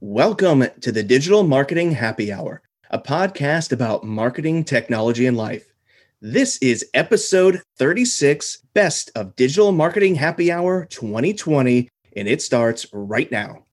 [0.00, 5.72] Welcome to the Digital Marketing Happy Hour, a podcast about marketing, technology, and life.
[6.20, 13.28] This is episode 36, Best of Digital Marketing Happy Hour 2020, and it starts right
[13.32, 13.64] now.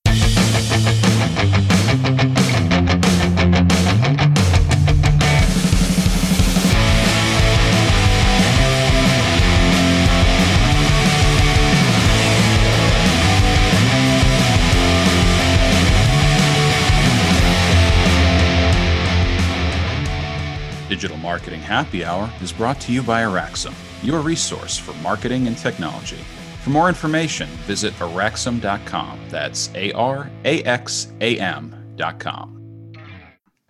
[20.96, 25.58] Digital Marketing Happy Hour is brought to you by Araxam, your resource for marketing and
[25.58, 26.20] technology.
[26.64, 29.20] For more information, visit araxam.com.
[29.28, 32.94] That's A R A X A M.com.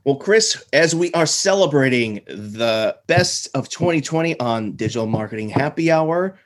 [0.03, 6.37] Well, Chris, as we are celebrating the best of 2020 on Digital Marketing Happy Hour,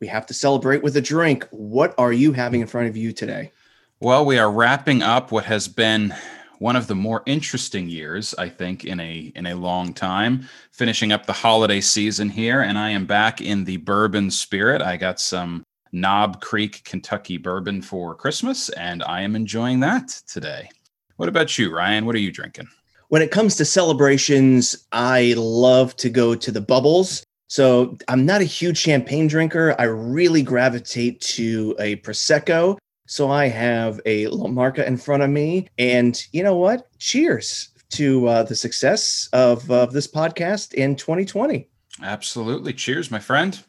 [0.00, 1.46] we have to celebrate with a drink.
[1.50, 3.52] What are you having in front of you today?
[4.00, 6.14] Well, we are wrapping up what has been
[6.58, 10.48] one of the more interesting years, I think, in a in a long time.
[10.72, 14.82] Finishing up the holiday season here, and I am back in the bourbon spirit.
[14.82, 20.68] I got some Knob Creek Kentucky bourbon for Christmas, and I am enjoying that today.
[21.16, 22.06] What about you, Ryan?
[22.06, 22.68] What are you drinking?
[23.08, 27.24] When it comes to celebrations, I love to go to the bubbles.
[27.48, 29.76] So I'm not a huge champagne drinker.
[29.78, 35.30] I really gravitate to a prosecco so I have a La Marca in front of
[35.30, 35.68] me.
[35.78, 36.88] And you know what?
[36.98, 41.68] Cheers to uh, the success of, of this podcast in 2020.
[42.02, 42.72] Absolutely.
[42.72, 43.62] Cheers, my friend.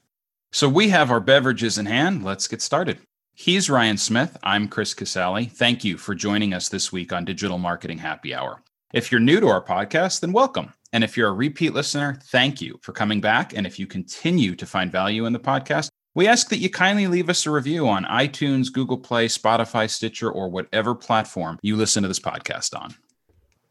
[0.52, 2.24] So we have our beverages in hand.
[2.24, 3.00] Let's get started.
[3.34, 4.38] He's Ryan Smith.
[4.44, 5.46] I'm Chris Casale.
[5.46, 8.64] Thank you for joining us this week on Digital Marketing Happy Hour.
[8.94, 10.74] If you're new to our podcast, then welcome.
[10.94, 13.54] And if you're a repeat listener, thank you for coming back.
[13.54, 17.08] And if you continue to find value in the podcast, we ask that you kindly
[17.08, 22.02] leave us a review on iTunes, Google Play, Spotify, Stitcher, or whatever platform you listen
[22.04, 22.96] to this podcast on.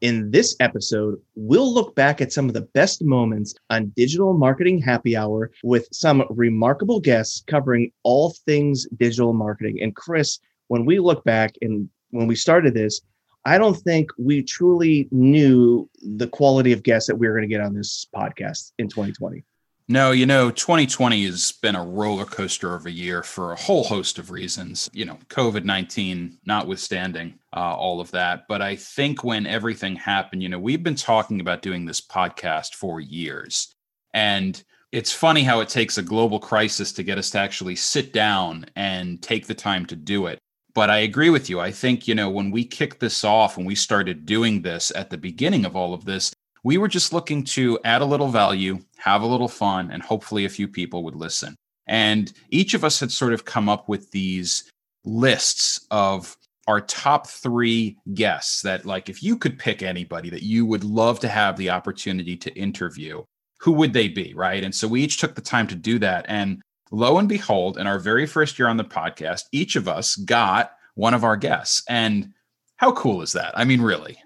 [0.03, 4.79] In this episode, we'll look back at some of the best moments on Digital Marketing
[4.79, 9.79] Happy Hour with some remarkable guests covering all things digital marketing.
[9.81, 13.01] And Chris, when we look back and when we started this,
[13.47, 17.55] I don't think we truly knew the quality of guests that we were going to
[17.55, 19.43] get on this podcast in 2020.
[19.87, 23.85] No, you know, 2020 has been a roller coaster of a year for a whole
[23.85, 28.49] host of reasons, you know, COVID 19 notwithstanding uh, all of that.
[28.49, 32.75] But I think when everything happened, you know, we've been talking about doing this podcast
[32.75, 33.75] for years.
[34.15, 38.15] And it's funny how it takes a global crisis to get us to actually sit
[38.15, 40.39] down and take the time to do it.
[40.75, 41.61] But I agree with you.
[41.61, 45.11] I think, you know, when we kicked this off, when we started doing this at
[45.11, 46.33] the beginning of all of this,
[46.65, 50.45] we were just looking to add a little value, have a little fun, and hopefully
[50.45, 51.55] a few people would listen.
[51.87, 54.71] And each of us had sort of come up with these
[55.05, 56.37] lists of
[56.67, 61.21] our top three guests that, like, if you could pick anybody that you would love
[61.21, 63.23] to have the opportunity to interview,
[63.61, 64.33] who would they be?
[64.35, 64.65] Right.
[64.65, 66.25] And so we each took the time to do that.
[66.27, 70.17] And lo and behold, in our very first year on the podcast, each of us
[70.17, 71.83] got one of our guests.
[71.91, 72.33] And
[72.77, 73.53] how cool is that?
[73.59, 74.17] I mean, really,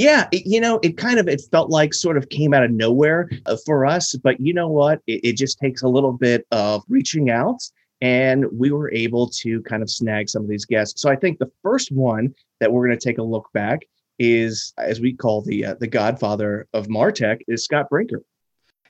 [0.00, 2.70] yeah, it, you know, it kind of it felt like sort of came out of
[2.70, 5.02] nowhere uh, for us, but you know what?
[5.06, 7.62] It, it just takes a little bit of reaching out,
[8.00, 11.02] and we were able to kind of snag some of these guests.
[11.02, 13.80] So I think the first one that we're going to take a look back
[14.18, 18.22] is, as we call the uh, the Godfather of Martech, is Scott Brinker.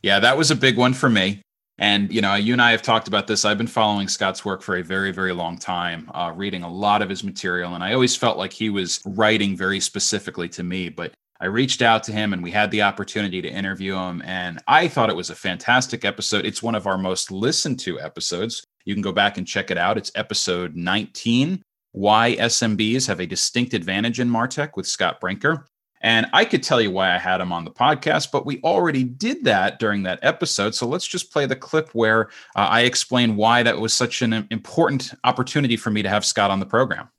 [0.03, 1.42] Yeah, that was a big one for me.
[1.81, 3.47] And you know, you and I have talked about this.
[3.47, 7.01] I've been following Scott's work for a very, very long time, uh, reading a lot
[7.01, 10.91] of his material, and I always felt like he was writing very specifically to me.
[10.91, 14.61] But I reached out to him, and we had the opportunity to interview him, and
[14.69, 16.45] I thought it was a fantastic episode.
[16.45, 18.63] It's one of our most listened to episodes.
[18.85, 19.97] You can go back and check it out.
[19.97, 21.63] It's episode 19.
[21.93, 25.67] Why SMBs have a distinct advantage in Martech with Scott Brinker.
[26.00, 29.05] And I could tell you why I had him on the podcast, but we already
[29.05, 30.75] did that during that episode.
[30.75, 34.47] So let's just play the clip where uh, I explain why that was such an
[34.50, 37.10] important opportunity for me to have Scott on the program.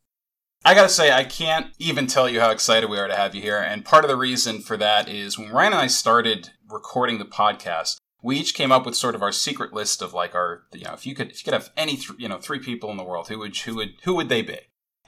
[0.64, 3.42] I gotta say, I can't even tell you how excited we are to have you
[3.42, 3.58] here.
[3.58, 7.26] And part of the reason for that is when Ryan and I started recording the
[7.26, 10.84] podcast, we each came up with sort of our secret list of like our, you
[10.84, 12.98] know, if you could, if you could have any, th- you know, three people in
[12.98, 14.60] the world, who would, who would, who would they be?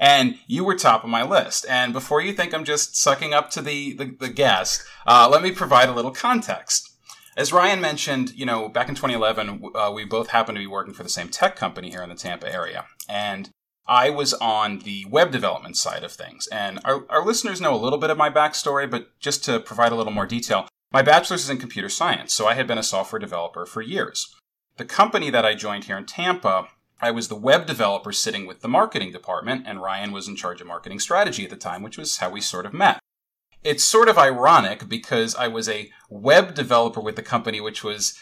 [0.04, 1.66] And you were top of my list.
[1.70, 5.42] And before you think I'm just sucking up to the the, the guest, uh, let
[5.42, 6.90] me provide a little context.
[7.38, 10.94] As Ryan mentioned, you know, back in 2011, uh, we both happened to be working
[10.94, 13.50] for the same tech company here in the Tampa area, and
[13.88, 16.48] I was on the web development side of things.
[16.48, 19.92] And our, our listeners know a little bit of my backstory, but just to provide
[19.92, 22.84] a little more detail, my bachelor's is in computer science, so I had been a
[22.84, 24.36] software developer for years.
[24.76, 26.68] The company that I joined here in Tampa
[27.04, 30.62] I was the web developer sitting with the marketing department, and Ryan was in charge
[30.62, 33.00] of marketing strategy at the time, which was how we sort of met.
[33.62, 38.18] It's sort of ironic because I was a web developer with the company, which was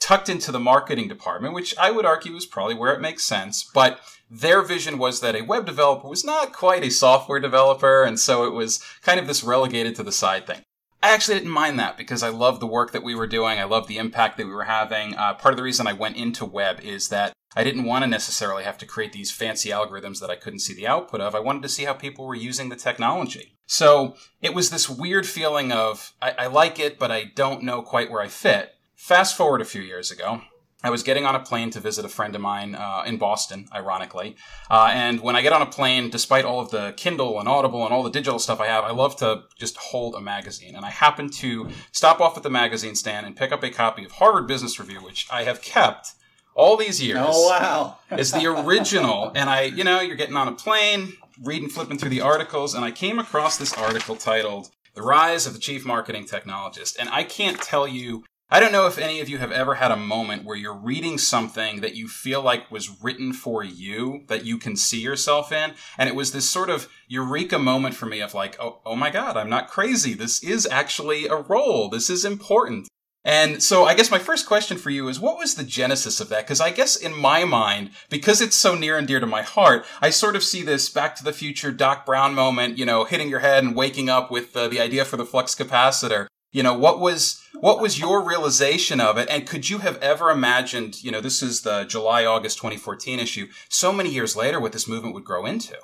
[0.00, 3.64] tucked into the marketing department, which I would argue is probably where it makes sense.
[3.72, 4.00] But
[4.30, 8.44] their vision was that a web developer was not quite a software developer, and so
[8.44, 10.60] it was kind of this relegated to the side thing.
[11.02, 13.58] I actually didn't mind that because I loved the work that we were doing.
[13.58, 15.14] I loved the impact that we were having.
[15.14, 18.08] Uh, part of the reason I went into web is that I didn't want to
[18.08, 21.34] necessarily have to create these fancy algorithms that I couldn't see the output of.
[21.34, 23.54] I wanted to see how people were using the technology.
[23.66, 27.82] So it was this weird feeling of I, I like it, but I don't know
[27.82, 28.74] quite where I fit.
[28.94, 30.42] Fast forward a few years ago,
[30.86, 33.68] I was getting on a plane to visit a friend of mine uh, in Boston,
[33.74, 34.36] ironically.
[34.70, 37.84] Uh, and when I get on a plane, despite all of the Kindle and Audible
[37.84, 40.76] and all the digital stuff I have, I love to just hold a magazine.
[40.76, 44.04] And I happened to stop off at the magazine stand and pick up a copy
[44.04, 46.12] of Harvard Business Review, which I have kept
[46.54, 47.18] all these years.
[47.20, 47.98] Oh, wow.
[48.10, 49.30] it's the original.
[49.34, 51.12] And I, you know, you're getting on a plane,
[51.42, 55.52] reading, flipping through the articles, and I came across this article titled The Rise of
[55.52, 56.96] the Chief Marketing Technologist.
[56.98, 59.90] And I can't tell you I don't know if any of you have ever had
[59.90, 64.44] a moment where you're reading something that you feel like was written for you, that
[64.44, 65.74] you can see yourself in.
[65.98, 69.10] And it was this sort of eureka moment for me of like, oh, oh my
[69.10, 70.14] God, I'm not crazy.
[70.14, 71.88] This is actually a role.
[71.88, 72.86] This is important.
[73.24, 76.28] And so I guess my first question for you is what was the genesis of
[76.28, 76.44] that?
[76.44, 79.84] Because I guess in my mind, because it's so near and dear to my heart,
[80.00, 83.28] I sort of see this back to the future Doc Brown moment, you know, hitting
[83.28, 86.28] your head and waking up with uh, the idea for the flux capacitor.
[86.56, 89.28] You know, what was what was your realization of it?
[89.28, 93.48] And could you have ever imagined, you know, this is the July August 2014 issue,
[93.68, 95.76] so many years later what this movement would grow into?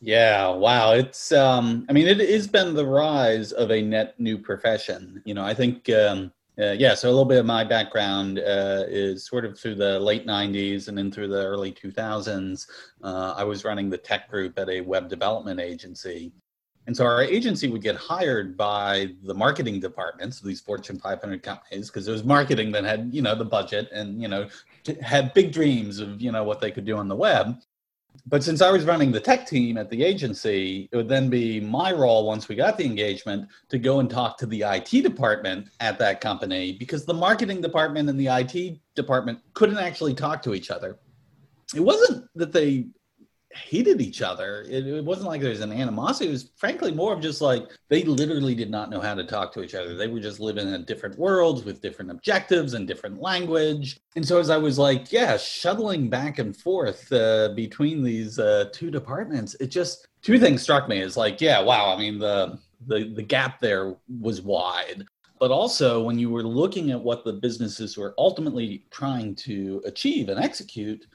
[0.00, 0.92] Yeah, wow.
[0.92, 5.20] It's um I mean it has been the rise of a net new profession.
[5.26, 8.84] You know, I think um uh, yeah, so a little bit of my background uh,
[8.86, 12.66] is sort of through the late 90s and then through the early 2000s.
[13.02, 16.30] Uh, I was running the tech group at a web development agency.
[16.86, 21.42] And so our agency would get hired by the marketing departments of these Fortune 500
[21.42, 24.48] companies because it was marketing that had, you know, the budget and, you know,
[25.00, 27.56] had big dreams of, you know, what they could do on the web.
[28.26, 31.60] But since I was running the tech team at the agency, it would then be
[31.60, 35.68] my role once we got the engagement to go and talk to the IT department
[35.80, 40.54] at that company because the marketing department and the IT department couldn't actually talk to
[40.54, 40.98] each other.
[41.74, 42.86] It wasn't that they
[43.54, 44.64] hated each other.
[44.68, 46.28] It, it, wasn't like there's an animosity.
[46.28, 49.52] It was frankly more of just like they literally did not know how to talk
[49.52, 49.94] to each other.
[49.94, 54.00] They were just living in different worlds with different objectives and different language.
[54.16, 58.70] And so as I was like, yeah, shuttling back and forth uh, between these uh,
[58.72, 61.00] two departments, it just two things struck me.
[61.00, 61.94] Is like, yeah, wow.
[61.94, 65.04] I mean, the the the gap there was wide.
[65.38, 70.28] But also, when you were looking at what the businesses were ultimately trying to achieve
[70.28, 71.06] and execute,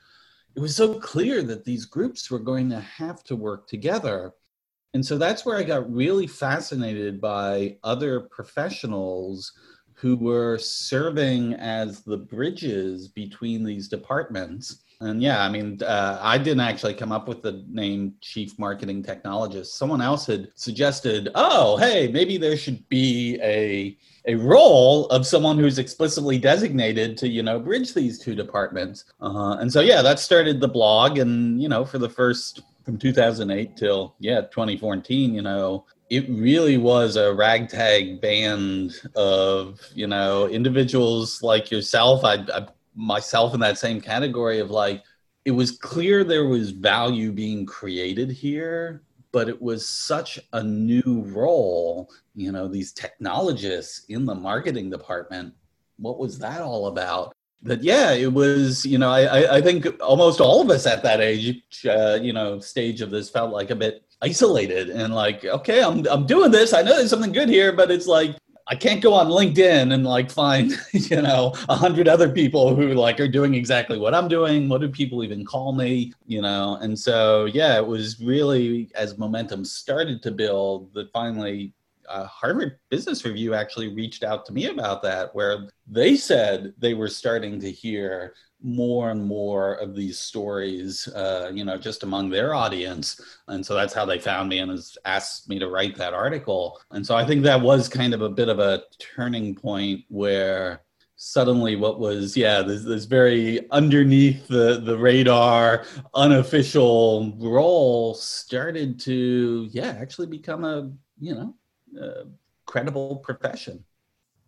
[0.57, 4.31] it was so clear that these groups were going to have to work together.
[4.95, 9.54] And so that's where I got really fascinated by other professionals
[9.94, 14.81] who were serving as the bridges between these departments.
[15.00, 19.04] And yeah, I mean, uh, I didn't actually come up with the name chief marketing
[19.04, 19.68] technologist.
[19.68, 25.58] Someone else had suggested, oh, hey, maybe there should be a a role of someone
[25.58, 29.06] who's explicitly designated to you know bridge these two departments.
[29.22, 32.98] Uh, and so yeah, that started the blog, and you know, for the first from
[32.98, 40.48] 2008 till yeah 2014, you know, it really was a ragtag band of you know
[40.48, 42.24] individuals like yourself.
[42.24, 45.04] I, I myself in that same category of like
[45.45, 51.23] it was clear there was value being created here but it was such a new
[51.27, 55.54] role you know these technologists in the marketing department
[55.97, 57.33] what was that all about?
[57.63, 61.21] That yeah it was you know i i think almost all of us at that
[61.21, 65.81] age uh, you know stage of this felt like a bit isolated and like okay
[65.81, 66.71] i'm i'm doing this.
[66.71, 68.35] I know there's something good here but it's like
[68.69, 72.94] I can't go on LinkedIn and like find, you know, a hundred other people who
[72.94, 74.68] like are doing exactly what I'm doing.
[74.68, 76.14] What do people even call me?
[76.26, 81.74] You know, and so yeah, it was really as momentum started to build that finally
[82.09, 86.94] uh, Harvard Business Review actually reached out to me about that, where they said they
[86.94, 92.30] were starting to hear more and more of these stories, uh, you know, just among
[92.30, 93.21] their audience.
[93.47, 96.80] And so that's how they found me and has asked me to write that article.
[96.92, 100.81] And so I think that was kind of a bit of a turning point where
[101.19, 105.83] suddenly what was yeah this, this very underneath the the radar
[106.14, 111.56] unofficial role started to yeah actually become a you know
[111.99, 112.26] a
[112.68, 113.83] credible profession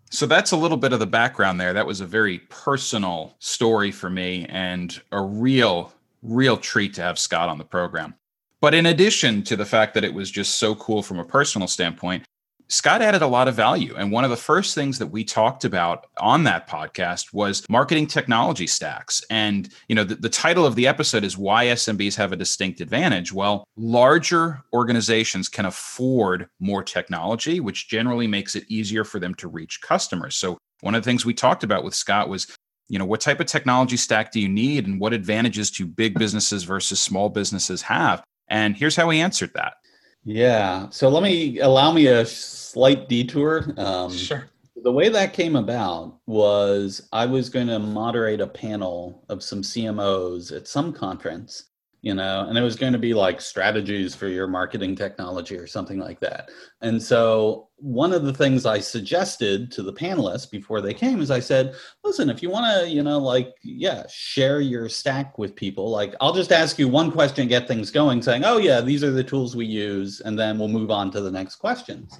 [0.09, 1.73] so that's a little bit of the background there.
[1.73, 7.17] That was a very personal story for me and a real real treat to have
[7.17, 8.13] Scott on the program.
[8.61, 11.67] But in addition to the fact that it was just so cool from a personal
[11.67, 12.25] standpoint,
[12.71, 13.95] Scott added a lot of value.
[13.95, 18.05] And one of the first things that we talked about on that podcast was marketing
[18.05, 19.23] technology stacks.
[19.31, 22.79] And, you know, the, the, title of the episode is Why SMBs Have a Distinct
[22.79, 23.33] Advantage.
[23.33, 29.47] Well, larger organizations can afford more technology, which generally makes it easier for them to
[29.47, 30.35] reach customers.
[30.35, 32.47] So, one of the things we talked about with Scott was
[32.87, 36.17] you know what type of technology stack do you need and what advantages do big
[36.17, 39.75] businesses versus small businesses have and here's how he answered that
[40.23, 43.73] yeah so let me allow me a slight detour.
[43.77, 44.49] Um, sure.
[44.83, 49.61] the way that came about was i was going to moderate a panel of some
[49.61, 51.68] cmos at some conference
[52.01, 55.67] you know and it was going to be like strategies for your marketing technology or
[55.67, 56.49] something like that.
[56.81, 61.31] And so one of the things i suggested to the panelists before they came is
[61.31, 65.55] i said listen if you want to you know like yeah share your stack with
[65.55, 69.03] people like i'll just ask you one question get things going saying oh yeah these
[69.03, 72.19] are the tools we use and then we'll move on to the next questions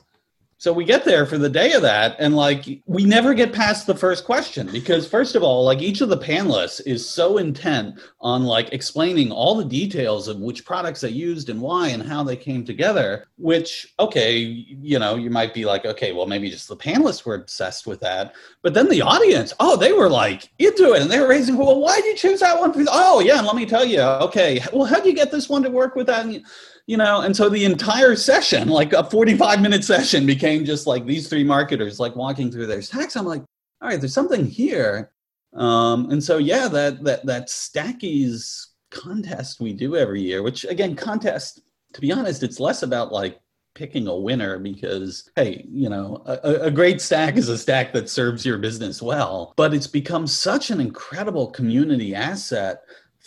[0.60, 3.88] so we get there for the day of that, and like we never get past
[3.88, 7.98] the first question because, first of all, like each of the panelists is so intent
[8.20, 12.24] on like explaining all the details of which products they used and why and how
[12.24, 13.25] they came together.
[13.38, 17.36] Which, okay, you know, you might be like, okay, well, maybe just the panelists were
[17.36, 21.22] obsessed with that, but then the audience, oh, they were like into it and they
[21.22, 22.74] were raising, well, why did you choose that one?
[22.89, 25.63] Oh, yeah, and let me tell you, okay, well, how do you get this one
[25.63, 26.25] to work with that?
[26.25, 26.46] And,
[26.89, 31.05] you know and so the entire session like a 45 minute session became just like
[31.05, 33.15] these three marketers like walking through their stacks.
[33.15, 33.43] I'm like
[33.79, 35.12] all right there's something here.
[35.53, 40.96] Um, and so yeah that that that stackies contest we do every year which again
[40.96, 41.62] contest
[41.93, 43.39] to be honest it's less about like
[43.75, 48.10] picking a winner because hey you know a, a, great stack is a stack that
[48.10, 52.81] serves your business well but it's become such an incredible community asset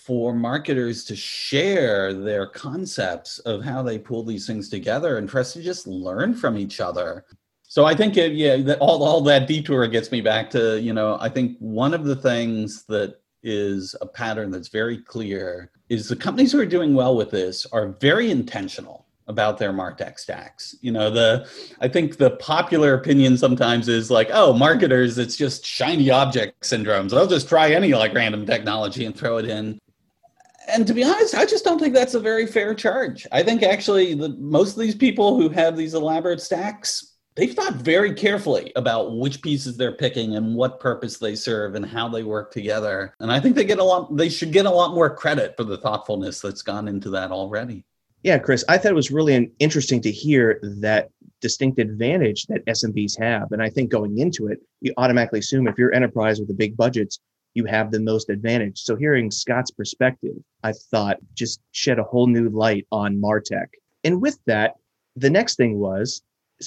[0.04, 5.38] for marketers to share their concepts of how they pull these things together and for
[5.38, 7.25] us to just learn from each other.
[7.62, 10.92] So I think, it, yeah, that all, all that detour gets me back to, you
[10.92, 16.09] know, I think one of the things that is a pattern that's very clear is
[16.09, 20.75] the companies who are doing well with this are very intentional about their martech stacks.
[20.80, 21.49] You know the
[21.80, 27.11] i think the popular opinion sometimes is like oh marketers it's just shiny object syndromes.
[27.11, 29.78] They'll just try any like random technology and throw it in
[30.69, 33.26] and to be honest, I just don't think that's a very fair charge.
[33.33, 37.75] I think actually the most of these people who have these elaborate stacks, they've thought
[37.75, 42.23] very carefully about which pieces they're picking and what purpose they serve and how they
[42.23, 43.14] work together.
[43.21, 45.64] And I think they get a lot they should get a lot more credit for
[45.64, 47.85] the thoughtfulness that's gone into that already.
[48.23, 53.19] Yeah, Chris, I thought it was really interesting to hear that distinct advantage that SMBs
[53.19, 53.50] have.
[53.50, 56.76] And I think going into it, you automatically assume if you're enterprise with the big
[56.76, 57.19] budgets,
[57.54, 58.80] you have the most advantage.
[58.80, 63.68] So hearing Scott's perspective, I thought just shed a whole new light on Martech.
[64.04, 64.75] And with that,
[65.16, 66.23] the next thing was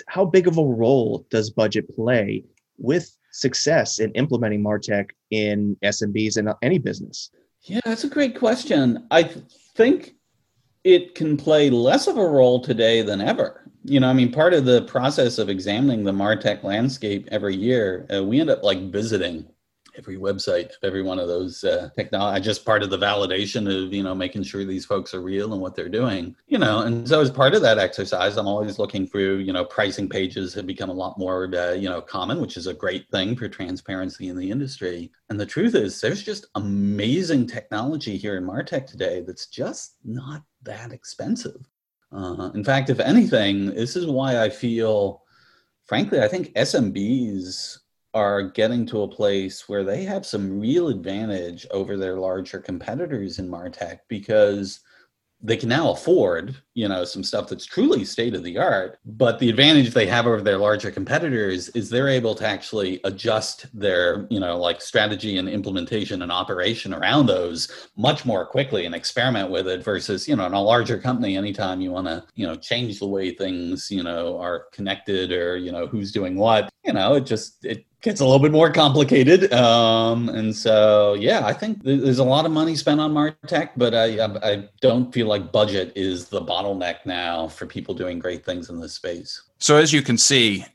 [0.07, 2.43] how big of a role does budget play
[2.77, 7.31] with success in implementing Martech in SMBs and any business?
[7.63, 9.07] Yeah, that's a great question.
[9.11, 9.31] I
[9.75, 10.15] think
[10.83, 13.71] it can play less of a role today than ever.
[13.83, 18.05] You know, I mean, part of the process of examining the Martech landscape every year,
[18.13, 19.47] uh, we end up like visiting
[19.97, 22.43] every website of every one of those uh, technology.
[22.43, 25.61] Just part of the validation of you know making sure these folks are real and
[25.61, 26.35] what they're doing.
[26.47, 29.37] You know, and so as part of that exercise, I'm always looking through.
[29.37, 32.67] You know, pricing pages have become a lot more uh, you know common, which is
[32.67, 35.11] a great thing for transparency in the industry.
[35.29, 40.43] And the truth is, there's just amazing technology here in Martech today that's just not
[40.63, 41.67] that expensive.
[42.11, 45.23] Uh, in fact, if anything, this is why I feel,
[45.85, 47.79] frankly, I think SMBs
[48.15, 53.39] are getting to a place where they have some real advantage over their larger competitors
[53.39, 54.79] in Martech because
[55.41, 58.99] they can now afford, you know, some stuff that's truly state of the art.
[59.05, 63.65] But the advantage they have over their larger competitors is they're able to actually adjust
[63.73, 68.93] their, you know, like strategy and implementation and operation around those much more quickly and
[68.93, 72.45] experiment with it versus, you know, in a larger company, anytime you want to, you
[72.45, 76.69] know, change the way things, you know, are connected or, you know, who's doing what,
[76.83, 79.51] you know, it just, it gets a little bit more complicated.
[79.51, 83.95] Um, and so, yeah, I think there's a lot of money spent on Martech, but
[83.95, 88.69] I, I don't feel like budget is the bottleneck now for people doing great things
[88.69, 89.41] in this space.
[89.59, 90.65] So, as you can see,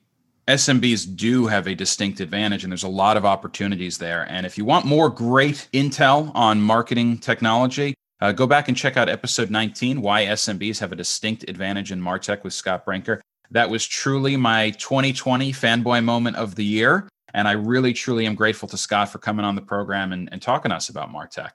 [0.49, 4.27] SMBs do have a distinct advantage, and there's a lot of opportunities there.
[4.31, 8.97] And if you want more great intel on marketing technology, uh, go back and check
[8.97, 13.21] out episode 19 Why SMBs Have a Distinct Advantage in Martech with Scott Brinker.
[13.51, 17.09] That was truly my 2020 fanboy moment of the year.
[17.33, 20.43] And I really, truly am grateful to Scott for coming on the program and, and
[20.43, 21.51] talking to us about Martech.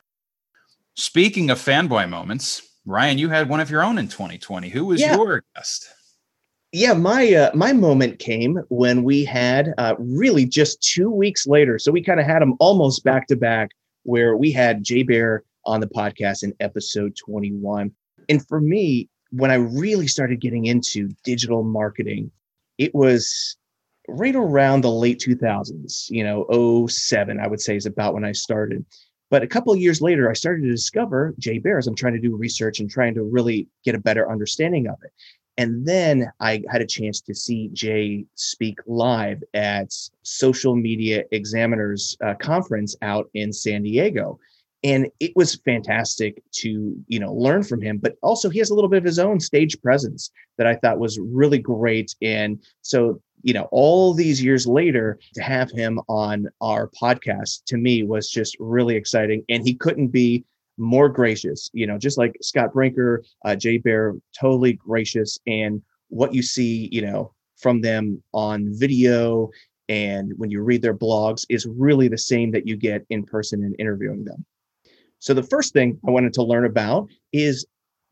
[0.96, 4.70] Speaking of fanboy moments, Ryan, you had one of your own in 2020.
[4.70, 5.16] Who was Yeah.
[5.16, 5.88] your guest?
[6.72, 11.80] Yeah, my uh, my moment came when we had uh, really just two weeks later.
[11.80, 13.72] So we kind of had them almost back to back,
[14.04, 17.92] where we had Jay Baer on the podcast in episode 21.
[18.30, 22.30] And for me, when I really started getting into digital marketing,
[22.78, 23.56] it was
[24.08, 28.34] right around the late 2000s, you know, 07, I would say is about when I
[28.34, 28.86] started.
[29.32, 32.14] But a couple of years later, I started to discover Jay Baer as I'm trying
[32.14, 35.12] to do research and trying to really get a better understanding of it.
[35.58, 42.18] And then I had a chance to see Jay speak live at Social Media Examiners
[42.24, 44.38] uh, Conference out in San Diego.
[44.84, 48.76] And it was fantastic to, you know, learn from him, but also he has a
[48.76, 52.14] little bit of his own stage presence that I thought was really great.
[52.22, 57.78] And so, you know, all these years later to have him on our podcast to
[57.78, 59.46] me was just really exciting.
[59.50, 60.44] And he couldn't be
[60.80, 65.38] more gracious, you know, just like Scott Brinker, uh, Jay Baer, totally gracious.
[65.46, 69.52] And what you see, you know, from them on video
[69.90, 73.64] and when you read their blogs is really the same that you get in person
[73.64, 74.44] in interviewing them.
[75.20, 77.64] So the first thing I wanted to learn about is,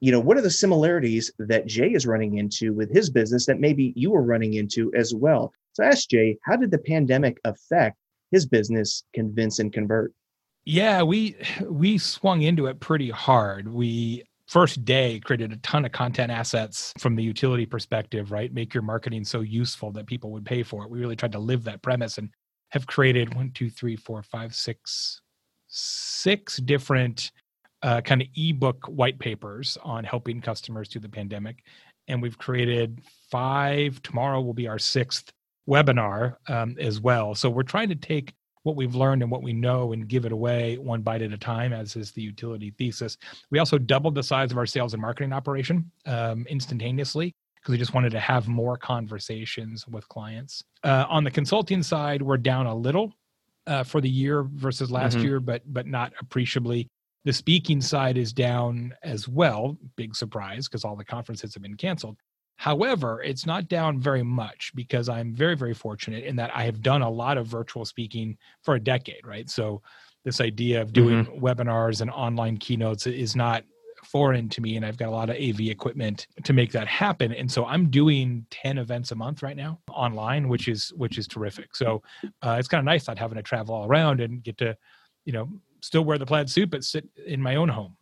[0.03, 3.61] you know, what are the similarities that Jay is running into with his business that
[3.61, 5.53] maybe you were running into as well?
[5.71, 7.95] So I asked Jay, how did the pandemic affect
[8.29, 10.11] his business, convince and convert?
[10.65, 11.37] Yeah, we
[11.69, 13.69] we swung into it pretty hard.
[13.71, 18.53] We first day created a ton of content assets from the utility perspective, right?
[18.53, 20.91] Make your marketing so useful that people would pay for it.
[20.91, 22.29] We really tried to live that premise and
[22.71, 25.21] have created one, two, three, four, five, six,
[25.69, 27.31] six different
[27.83, 31.63] uh, kind of ebook white papers on helping customers through the pandemic.
[32.07, 34.01] And we've created five.
[34.01, 35.31] Tomorrow will be our sixth
[35.69, 37.35] webinar um, as well.
[37.35, 40.31] So we're trying to take what we've learned and what we know and give it
[40.31, 43.17] away one bite at a time, as is the utility thesis.
[43.51, 47.77] We also doubled the size of our sales and marketing operation um, instantaneously because we
[47.77, 50.63] just wanted to have more conversations with clients.
[50.83, 53.13] Uh, on the consulting side, we're down a little
[53.67, 55.23] uh, for the year versus last Mhm.
[55.23, 56.89] year, but but not appreciably.
[57.25, 59.77] The speaking side is down as well.
[59.95, 62.17] Big surprise because all the conferences have been canceled.
[62.57, 66.81] However, it's not down very much because I'm very, very fortunate in that I have
[66.81, 69.49] done a lot of virtual speaking for a decade, right?
[69.49, 69.81] So,
[70.23, 73.65] this idea of doing webinars and online keynotes is not
[74.05, 77.33] foreign to me, and I've got a lot of AV equipment to make that happen.
[77.33, 81.27] And so, I'm doing ten events a month right now online, which is which is
[81.27, 81.75] terrific.
[81.75, 82.01] So,
[82.41, 84.77] uh, it's kind of nice not having to travel all around and get to,
[85.25, 85.49] you know,
[85.83, 87.95] still wear the plaid suit but sit in my own home.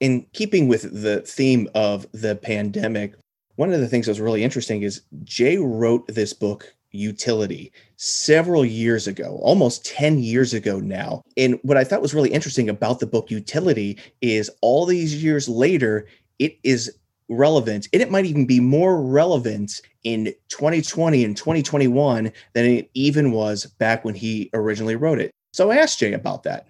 [0.00, 3.14] in keeping with the theme of the pandemic,
[3.56, 8.64] one of the things that was really interesting is Jay wrote this book, Utility, several
[8.64, 11.22] years ago, almost 10 years ago now.
[11.36, 15.48] And what I thought was really interesting about the book, Utility, is all these years
[15.48, 16.06] later,
[16.38, 16.96] it is
[17.30, 23.32] relevant and it might even be more relevant in 2020 and 2021 than it even
[23.32, 25.30] was back when he originally wrote it.
[25.52, 26.68] So I asked Jay about that.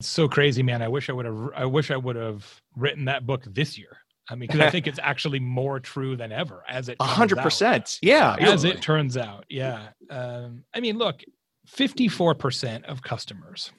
[0.00, 0.82] It's so crazy, man.
[0.82, 1.50] I wish I would have.
[1.54, 3.96] I wish I would have written that book this year.
[4.28, 7.38] I mean, because I think it's actually more true than ever, as it A hundred
[7.38, 7.98] percent.
[8.02, 8.36] Yeah.
[8.38, 9.88] As it turns out, yeah.
[10.10, 11.22] Um, I mean, look,
[11.66, 13.70] fifty-four percent of customers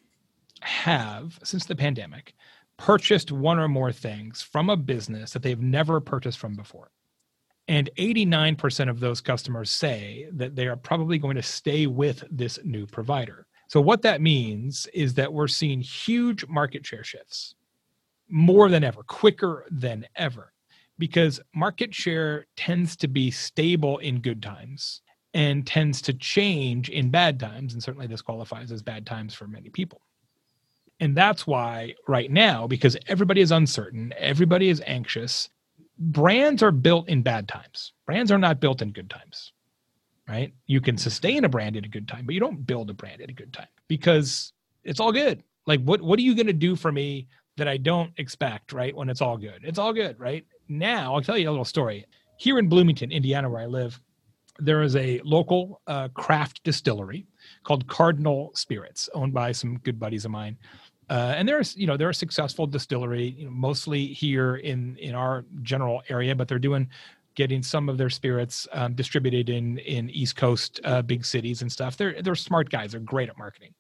[0.62, 2.34] have, since the pandemic,
[2.78, 6.92] purchased one or more things from a business that they've never purchased from before.
[7.68, 12.60] And 89% of those customers say that they are probably going to stay with this
[12.64, 13.46] new provider.
[13.68, 17.56] So, what that means is that we're seeing huge market share shifts
[18.30, 20.54] more than ever, quicker than ever,
[20.98, 25.02] because market share tends to be stable in good times
[25.34, 27.74] and tends to change in bad times.
[27.74, 30.02] And certainly this qualifies as bad times for many people.
[31.00, 35.50] And that's why, right now, because everybody is uncertain, everybody is anxious,
[36.00, 37.94] brands are built in bad times.
[38.06, 39.54] Brands are not built in good times,
[40.28, 40.54] right?
[40.66, 43.22] You can sustain a brand at a good time, but you don't build a brand
[43.22, 45.44] at a good time because it's all good.
[45.66, 48.96] Like, what, what are you going to do for me that I don't expect, right?
[48.96, 50.46] When it's all good, it's all good, right?
[50.70, 52.06] Now, I'll tell you a little story.
[52.38, 54.00] Here in Bloomington, Indiana, where I live,
[54.60, 57.26] there is a local uh, craft distillery
[57.64, 60.58] called Cardinal Spirits, owned by some good buddies of mine.
[61.10, 65.16] Uh, and there's, you know, they're a successful distillery, you know, mostly here in in
[65.16, 66.90] our general area, but they're doing
[67.38, 71.72] getting some of their spirits um, distributed in in East Coast uh, big cities and
[71.72, 71.96] stuff.
[71.96, 72.92] They're they're smart guys.
[72.92, 73.74] They're great at marketing.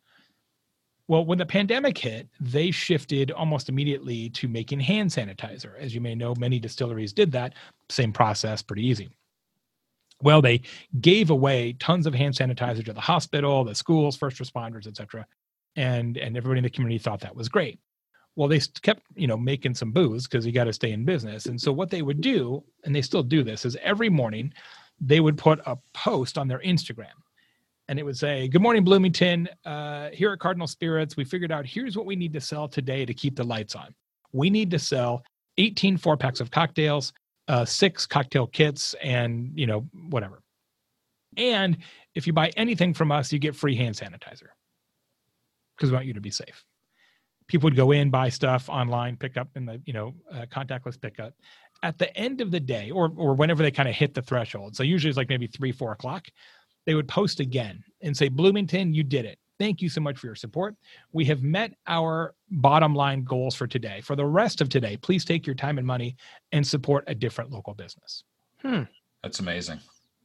[1.09, 5.77] Well, when the pandemic hit, they shifted almost immediately to making hand sanitizer.
[5.79, 7.53] As you may know, many distilleries did that.
[7.89, 9.09] Same process, pretty easy.
[10.21, 10.61] Well, they
[10.99, 15.25] gave away tons of hand sanitizer to the hospital, the schools, first responders, et cetera.
[15.77, 17.79] And, and everybody in the community thought that was great.
[18.37, 21.47] Well, they kept, you know, making some booze because you got to stay in business.
[21.47, 24.53] And so what they would do, and they still do this, is every morning
[25.01, 27.17] they would put a post on their Instagram
[27.87, 29.49] and it would say, Good morning, Bloomington.
[29.65, 33.05] Uh, here at Cardinal Spirits, we figured out here's what we need to sell today
[33.05, 33.95] to keep the lights on.
[34.33, 35.23] We need to sell
[35.57, 37.13] 18 four packs of cocktails,
[37.47, 40.43] uh, six cocktail kits, and, you know, whatever.
[41.37, 41.77] And
[42.13, 44.49] if you buy anything from us, you get free hand sanitizer
[45.75, 46.66] because we want you to be safe
[47.47, 50.99] people would go in buy stuff online pick up in the you know uh, contactless
[50.99, 51.33] pickup.
[51.83, 54.75] At the end of the day or or whenever they kind of hit the threshold
[54.75, 56.27] so usually it's like maybe three four o'clock
[56.85, 59.39] they would post again and say bloomington you did it.
[59.59, 60.75] Thank you so much for your support.
[61.13, 64.01] We have met our bottom line goals for today.
[64.01, 66.15] For the rest of today please take your time and money
[66.51, 68.23] and support a different local business.
[68.61, 68.83] Hmm.
[69.21, 69.79] that's amazing.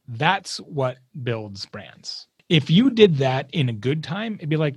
[0.07, 2.27] That's what builds brands.
[2.49, 4.75] If you did that in a good time it'd be like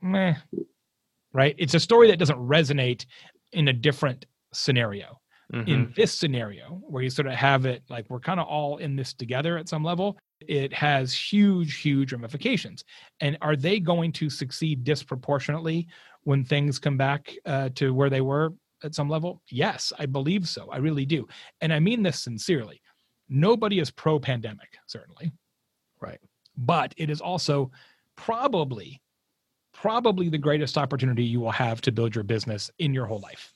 [0.00, 0.36] meh
[1.32, 1.54] right?
[1.58, 3.06] It's a story that doesn't resonate
[3.52, 5.18] in a different scenario.
[5.52, 5.68] Mm-hmm.
[5.68, 8.96] In this scenario, where you sort of have it like we're kind of all in
[8.96, 12.84] this together at some level, it has huge, huge ramifications.
[13.20, 15.88] And are they going to succeed disproportionately
[16.22, 19.42] when things come back uh, to where they were at some level?
[19.50, 20.70] Yes, I believe so.
[20.70, 21.28] I really do.
[21.60, 22.80] And I mean this sincerely.
[23.28, 25.32] Nobody is pro pandemic, certainly.
[26.00, 26.20] Right.
[26.56, 27.70] But it is also
[28.16, 29.02] probably
[29.72, 33.54] probably the greatest opportunity you will have to build your business in your whole life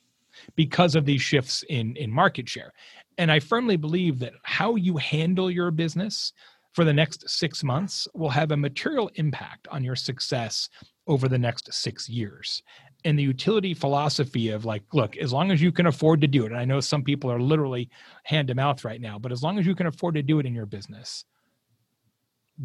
[0.55, 2.73] because of these shifts in in market share.
[3.19, 6.33] And i firmly believe that how you handle your business
[6.73, 10.69] for the next 6 months will have a material impact on your success
[11.07, 12.63] over the next 6 years.
[13.05, 16.45] And the utility philosophy of like look as long as you can afford to do
[16.45, 17.89] it and i know some people are literally
[18.25, 20.47] hand to mouth right now but as long as you can afford to do it
[20.47, 21.25] in your business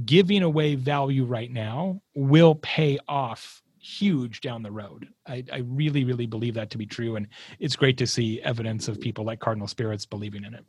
[0.06, 5.08] giving away value right now will pay off huge down the road.
[5.27, 7.15] I, I, really, really believe that to be true.
[7.15, 7.27] And
[7.60, 10.63] it's great to see evidence of people like Cardinal Spirits believing in it.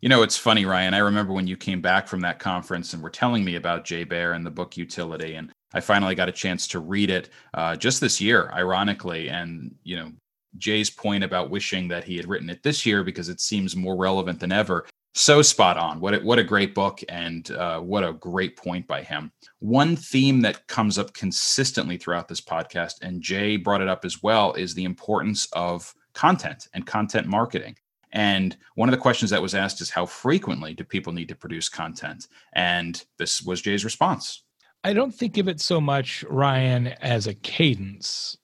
[0.00, 0.94] You know, it's funny, Ryan.
[0.94, 4.02] I remember when you came back from that conference and were telling me about Jay
[4.02, 5.34] Baer and the book Utility.
[5.34, 9.28] And I finally got a chance to read it uh, just this year, ironically.
[9.28, 10.10] And, you know,
[10.58, 13.96] Jay's point about wishing that he had written it this year because it seems more
[13.96, 16.00] relevant than ever so spot on.
[16.00, 19.30] What a, what a great book and uh, what a great point by him.
[19.58, 24.22] One theme that comes up consistently throughout this podcast, and Jay brought it up as
[24.22, 27.76] well, is the importance of content and content marketing.
[28.12, 31.34] And one of the questions that was asked is how frequently do people need to
[31.34, 32.28] produce content?
[32.54, 34.44] And this was Jay's response.
[34.84, 38.36] I don't think of it so much, Ryan, as a cadence,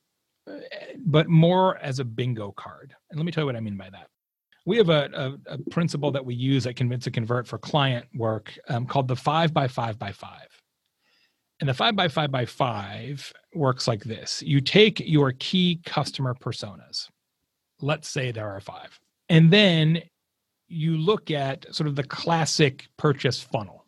[0.98, 2.94] but more as a bingo card.
[3.10, 4.08] And let me tell you what I mean by that
[4.68, 8.04] we have a, a, a, principle that we use at Convince and Convert for client
[8.14, 10.46] work um, called the five by five by five.
[11.58, 16.34] And the five by five by five works like this you take your key customer
[16.34, 17.08] personas,
[17.80, 19.00] let's say there are five,
[19.30, 20.02] and then
[20.68, 23.86] you look at sort of the classic purchase funnel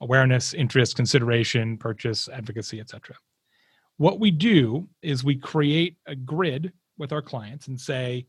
[0.00, 3.14] awareness, interest, consideration, purchase, advocacy, etc.
[3.98, 8.26] What we do is we create a grid with our clients and say,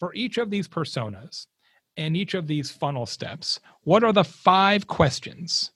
[0.00, 1.46] for each of these personas
[1.96, 5.70] and each of these funnel steps, what are the five questions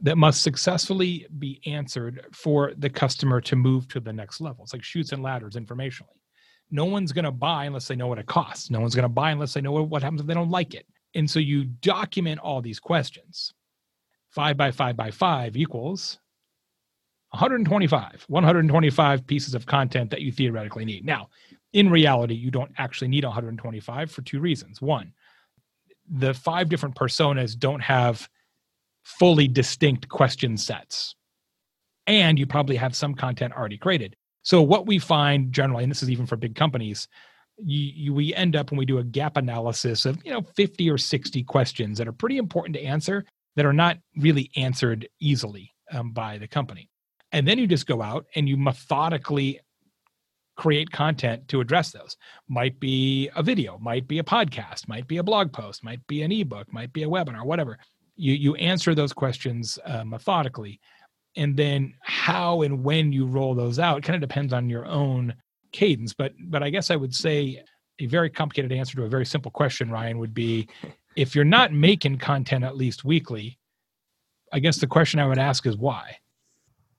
[0.00, 4.64] that must successfully be answered for the customer to move to the next level?
[4.64, 6.16] It's like Chutes and Ladders informationally.
[6.70, 8.70] No one's going to buy unless they know what it costs.
[8.70, 10.86] No one's going to buy unless they know what happens if they don't like it.
[11.14, 13.52] And so you document all these questions.
[14.28, 16.20] Five by five by five equals
[17.30, 21.04] 125, 125 pieces of content that you theoretically need.
[21.04, 21.28] Now,
[21.72, 24.80] in reality, you don't actually need 125 for two reasons.
[24.80, 25.12] One,
[26.08, 28.28] the five different personas don't have
[29.02, 31.14] fully distinct question sets.
[32.06, 34.16] And you probably have some content already created.
[34.42, 37.06] So, what we find generally, and this is even for big companies,
[37.58, 40.90] you, you, we end up when we do a gap analysis of you know 50
[40.90, 43.24] or 60 questions that are pretty important to answer
[43.56, 46.88] that are not really answered easily um, by the company
[47.32, 49.60] and then you just go out and you methodically
[50.60, 52.18] create content to address those.
[52.46, 56.20] Might be a video, might be a podcast, might be a blog post, might be
[56.20, 57.78] an ebook, might be a webinar, whatever.
[58.16, 60.78] You you answer those questions uh, methodically,
[61.34, 65.32] and then how and when you roll those out kind of depends on your own
[65.72, 66.12] cadence.
[66.12, 67.64] But but I guess I would say
[67.98, 70.68] a very complicated answer to a very simple question, Ryan, would be
[71.16, 73.58] if you're not making content at least weekly.
[74.52, 76.16] I guess the question I would ask is why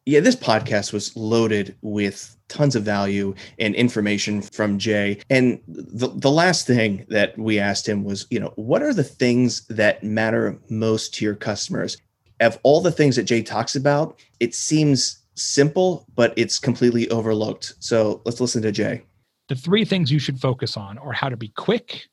[0.06, 5.20] yeah, this podcast was loaded with tons of value and information from Jay.
[5.30, 9.04] And the, the last thing that we asked him was, you know, what are the
[9.04, 11.98] things that matter most to your customers?
[12.40, 17.76] Of all the things that Jay talks about, it seems simple, but it's completely overlooked.
[17.80, 19.04] So let's listen to Jay.
[19.50, 22.08] The three things you should focus on are how to be quick,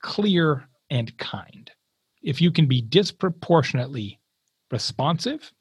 [0.00, 1.70] clear, and kind.
[2.22, 4.18] If you can be disproportionately
[4.70, 5.52] responsive,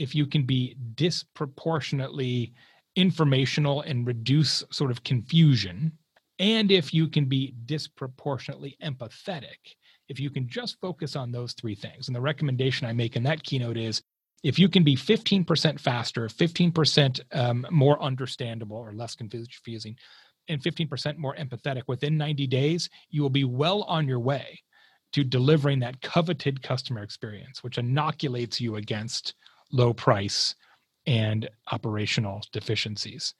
[0.00, 2.54] if you can be disproportionately
[2.96, 5.92] informational and reduce sort of confusion,
[6.38, 9.76] and if you can be disproportionately empathetic,
[10.08, 12.08] if you can just focus on those three things.
[12.08, 14.02] And the recommendation I make in that keynote is
[14.42, 19.96] if you can be 15% faster, 15% um, more understandable or less confusing,
[20.48, 24.62] and 15% more empathetic within 90 days, you will be well on your way
[25.12, 29.34] to delivering that coveted customer experience, which inoculates you against
[29.72, 30.54] low price
[31.06, 33.34] and operational deficiencies.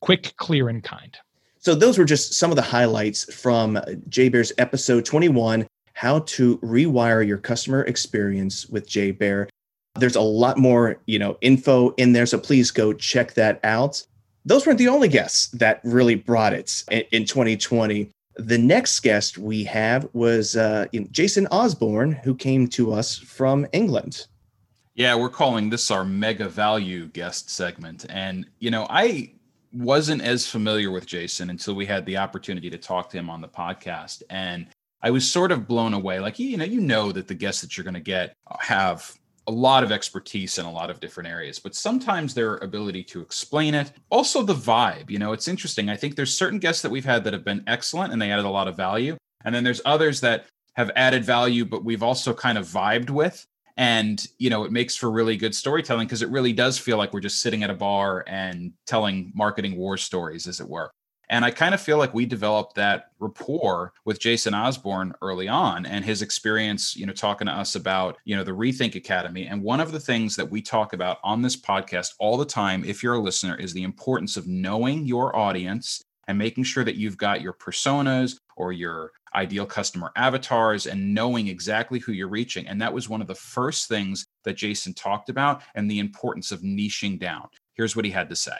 [0.00, 1.16] Quick, clear, and kind.
[1.58, 6.58] So, those were just some of the highlights from Jay Baer's episode 21 How to
[6.58, 9.48] Rewire Your Customer Experience with Jay Baer.
[9.96, 14.04] There's a lot more, you know, info in there, so please go check that out.
[14.44, 18.08] Those weren't the only guests that really brought it in, in 2020.
[18.36, 24.28] The next guest we have was uh, Jason Osborne, who came to us from England.
[24.98, 28.04] Yeah, we're calling this our mega value guest segment.
[28.08, 29.32] And, you know, I
[29.72, 33.40] wasn't as familiar with Jason until we had the opportunity to talk to him on
[33.40, 34.24] the podcast.
[34.28, 34.66] And
[35.00, 36.18] I was sort of blown away.
[36.18, 39.52] Like, you know, you know that the guests that you're going to get have a
[39.52, 43.74] lot of expertise in a lot of different areas, but sometimes their ability to explain
[43.76, 45.10] it, also the vibe.
[45.10, 45.88] You know, it's interesting.
[45.88, 48.46] I think there's certain guests that we've had that have been excellent and they added
[48.46, 49.16] a lot of value.
[49.44, 53.46] And then there's others that have added value, but we've also kind of vibed with
[53.78, 57.14] and you know it makes for really good storytelling because it really does feel like
[57.14, 60.90] we're just sitting at a bar and telling marketing war stories as it were.
[61.30, 65.84] And i kind of feel like we developed that rapport with jason osborne early on
[65.84, 69.46] and his experience you know talking to us about you know the rethink academy.
[69.46, 72.84] And one of the things that we talk about on this podcast all the time
[72.84, 76.96] if you're a listener is the importance of knowing your audience and making sure that
[76.96, 82.66] you've got your personas or your ideal customer avatars and knowing exactly who you're reaching.
[82.66, 86.52] And that was one of the first things that Jason talked about and the importance
[86.52, 87.48] of niching down.
[87.74, 88.56] Here's what he had to say.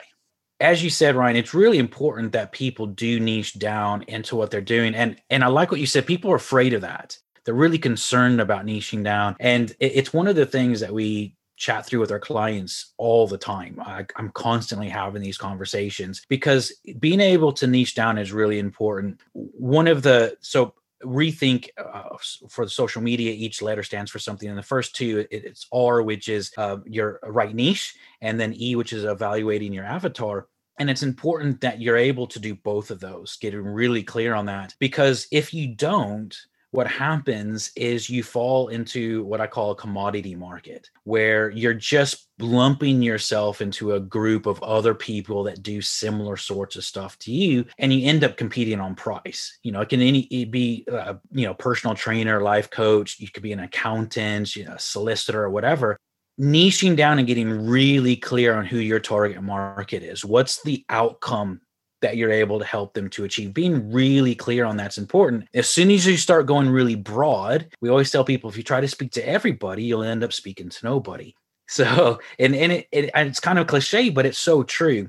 [0.61, 4.59] As you said, Ryan, it's really important that people do niche down into what they're
[4.61, 4.93] doing.
[4.93, 6.05] And and I like what you said.
[6.05, 7.17] People are afraid of that.
[7.45, 9.35] They're really concerned about niching down.
[9.39, 13.37] And it's one of the things that we chat through with our clients all the
[13.37, 13.79] time.
[13.85, 19.19] I, am constantly having these conversations because being able to niche down is really important.
[19.33, 22.15] One of the so rethink uh,
[22.49, 25.65] for the social media each letter stands for something and the first two it, it's
[25.71, 30.49] r which is uh, your right niche and then e which is evaluating your avatar
[30.77, 34.45] and it's important that you're able to do both of those getting really clear on
[34.47, 36.35] that because if you don't
[36.71, 42.27] what happens is you fall into what I call a commodity market where you're just
[42.39, 47.31] lumping yourself into a group of other people that do similar sorts of stuff to
[47.31, 49.57] you and you end up competing on price.
[49.63, 53.29] You know it can any it be a you know personal trainer life coach you
[53.29, 55.97] could be an accountant you know, a solicitor or whatever
[56.39, 60.23] niching down and getting really clear on who your target market is.
[60.23, 61.59] What's the outcome
[62.01, 63.53] that you're able to help them to achieve.
[63.53, 65.47] Being really clear on that's important.
[65.53, 68.81] As soon as you start going really broad, we always tell people if you try
[68.81, 71.35] to speak to everybody, you'll end up speaking to nobody.
[71.71, 75.07] So, and and it, it and it's kind of cliche, but it's so true.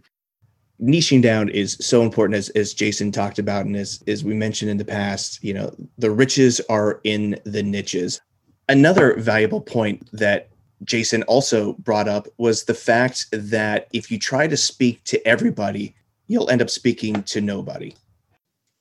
[0.78, 4.70] Niching down is so important, as as Jason talked about, and as as we mentioned
[4.70, 5.42] in the past.
[5.42, 8.20] You know, the riches are in the niches.
[8.68, 10.50] Another valuable point that
[10.84, 15.94] Jason also brought up was the fact that if you try to speak to everybody,
[16.30, 17.92] you'll end up speaking to nobody.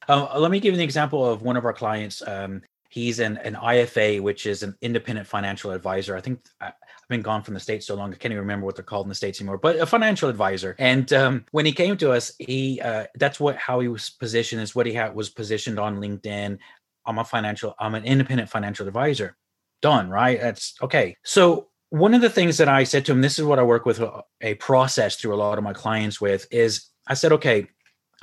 [0.07, 2.21] Um, let me give you an example of one of our clients.
[2.27, 6.15] Um, he's an, an IFA, which is an independent financial advisor.
[6.15, 6.73] I think I've
[7.09, 9.09] been gone from the States so long, I can't even remember what they're called in
[9.09, 10.75] the States anymore, but a financial advisor.
[10.77, 14.61] And um, when he came to us, he uh, that's what how he was positioned
[14.61, 16.59] is what he had was positioned on LinkedIn.
[17.07, 19.35] I'm a financial, I'm an independent financial advisor.
[19.81, 20.39] Done, right?
[20.39, 21.15] That's okay.
[21.23, 23.85] So one of the things that I said to him, this is what I work
[23.85, 24.03] with
[24.41, 27.67] a process through a lot of my clients with is I said, okay,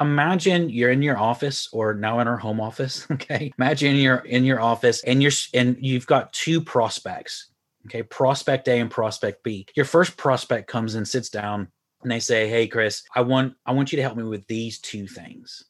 [0.01, 3.07] imagine you're in your office or now in our home office.
[3.17, 3.53] Okay.
[3.59, 7.51] Imagine you're in your office and you're and you've got two prospects.
[7.87, 8.03] Okay.
[8.03, 9.67] Prospect A and prospect B.
[9.75, 11.69] Your first prospect comes and sits down
[12.03, 14.79] and they say, Hey Chris, I want I want you to help me with these
[14.79, 15.65] two things.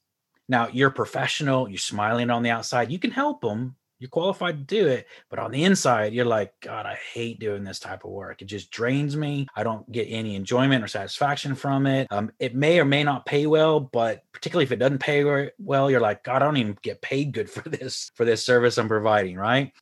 [0.49, 2.91] Now you're professional, you're smiling on the outside.
[2.91, 6.53] You can help them you're qualified to do it but on the inside you're like
[6.61, 8.43] god i hate doing this type of work.
[8.43, 9.47] It just drains me.
[9.55, 12.07] I don't get any enjoyment or satisfaction from it.
[12.11, 15.91] Um, it may or may not pay well but particularly if it doesn't pay well
[15.91, 18.89] you're like god i don't even get paid good for this for this service i'm
[18.89, 19.73] providing right?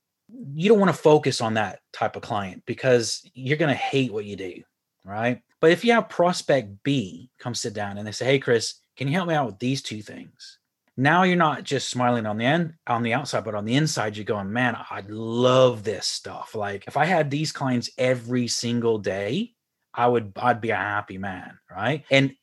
[0.55, 4.13] You don't want to focus on that type of client because you're going to hate
[4.13, 4.63] what you do
[5.05, 5.43] right?
[5.61, 9.09] But if you have prospect b come sit down and they say hey chris Can
[9.09, 10.59] you help me out with these two things?
[10.97, 14.17] Now you're not just smiling on the end on the outside, but on the inside,
[14.17, 16.55] you're going, man, I'd love this stuff.
[16.55, 19.53] Like if I had these clients every single day,
[19.93, 22.05] I would I'd be a happy man, right?
[22.11, 22.35] And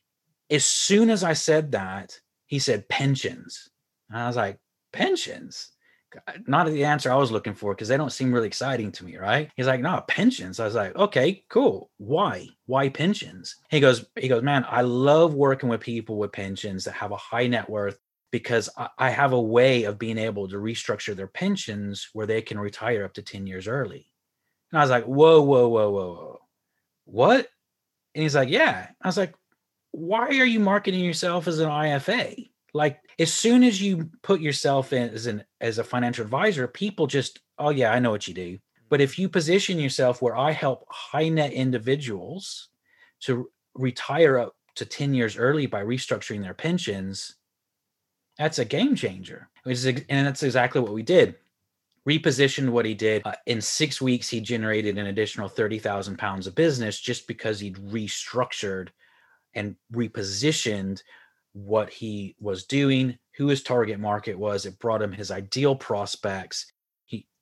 [0.50, 3.70] as soon as I said that, he said pensions.
[4.10, 4.60] And I was like,
[4.92, 5.70] pensions?
[6.46, 9.16] Not the answer I was looking for because they don't seem really exciting to me,
[9.16, 9.50] right?
[9.56, 10.60] He's like, no, pensions.
[10.60, 11.90] I was like, okay, cool.
[11.98, 12.50] Why?
[12.66, 13.56] Why pensions?
[13.70, 17.18] He goes, he goes, man, I love working with people with pensions that have a
[17.18, 17.98] high net worth
[18.32, 22.60] because I have a way of being able to restructure their pensions where they can
[22.60, 24.08] retire up to 10 years early.
[24.72, 26.40] And I was like, whoa, whoa, whoa, whoa, whoa.
[27.06, 27.48] What?
[28.16, 28.88] And he's like, yeah.
[29.02, 29.36] I was like,
[29.92, 32.50] why are you marketing yourself as an IFA?
[32.74, 37.08] Like as soon as you put yourself in as an as a financial advisor, people
[37.08, 38.58] just, oh yeah, I know what you do.
[38.90, 42.70] But if you position yourself where I help high net individuals
[43.22, 47.36] to retire up to 10 years early by restructuring their pensions,
[48.42, 49.50] that's a game changer.
[49.66, 51.36] and that's exactly what we did.
[52.10, 53.22] Repositioned what he did.
[53.24, 57.76] Uh, in six weeks, he generated an additional 30,000 pounds of business just because he'd
[57.76, 58.90] restructured
[59.54, 61.04] and repositioned
[61.54, 64.66] what he was doing, who his target market was.
[64.66, 66.72] It brought him his ideal prospects.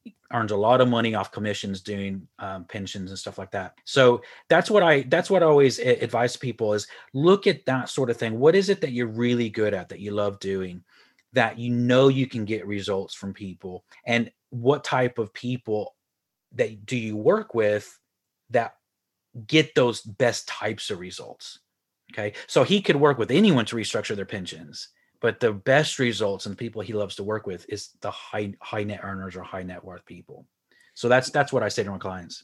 [0.10, 3.76] He earned a lot of money off commissions doing um, pensions and stuff like that.
[3.86, 8.10] So that's what I that's what I always advise people is look at that sort
[8.10, 8.40] of thing.
[8.40, 10.84] What is it that you're really good at that you love doing?
[11.34, 15.96] That you know you can get results from people, and what type of people
[16.54, 18.00] that do you work with
[18.50, 18.76] that
[19.46, 21.60] get those best types of results
[22.12, 22.34] Okay.
[22.48, 24.90] So he could work with anyone to restructure their pensions,
[25.22, 28.54] but the best results and the people he loves to work with is the high
[28.62, 30.46] high net earners or high net worth people.
[30.94, 32.44] So that's that's what I say to my clients.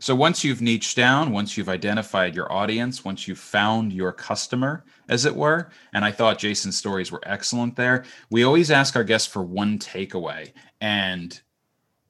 [0.00, 4.84] So once you've niched down, once you've identified your audience, once you've found your customer,
[5.08, 9.02] as it were, and I thought Jason's stories were excellent there, we always ask our
[9.02, 10.52] guests for one takeaway.
[10.80, 11.40] And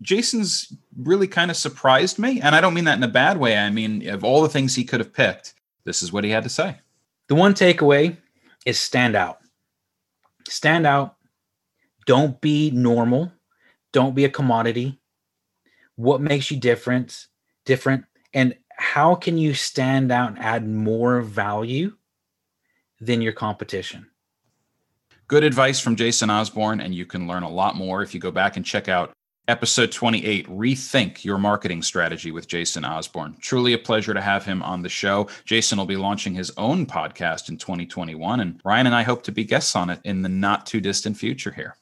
[0.02, 2.42] Jason's really kind of surprised me.
[2.42, 3.56] And I don't mean that in a bad way.
[3.56, 6.44] I mean, of all the things he could have picked, this is what he had
[6.44, 6.76] to say.
[7.28, 8.18] The one takeaway
[8.66, 9.38] is stand out.
[10.48, 11.16] Stand out.
[12.06, 13.32] Don't be normal.
[13.92, 15.00] Don't be a commodity.
[15.96, 17.26] What makes you different?
[17.64, 18.04] Different.
[18.32, 21.96] And how can you stand out and add more value
[23.00, 24.06] than your competition?
[25.26, 28.30] Good advice from Jason Osborne, and you can learn a lot more if you go
[28.30, 29.12] back and check out
[29.48, 33.34] episode 28 Rethink Your Marketing Strategy with Jason Osborne.
[33.40, 35.26] Truly a pleasure to have him on the show.
[35.46, 39.32] Jason will be launching his own podcast in 2021, and Ryan and I hope to
[39.32, 41.76] be guests on it in the not too distant future here.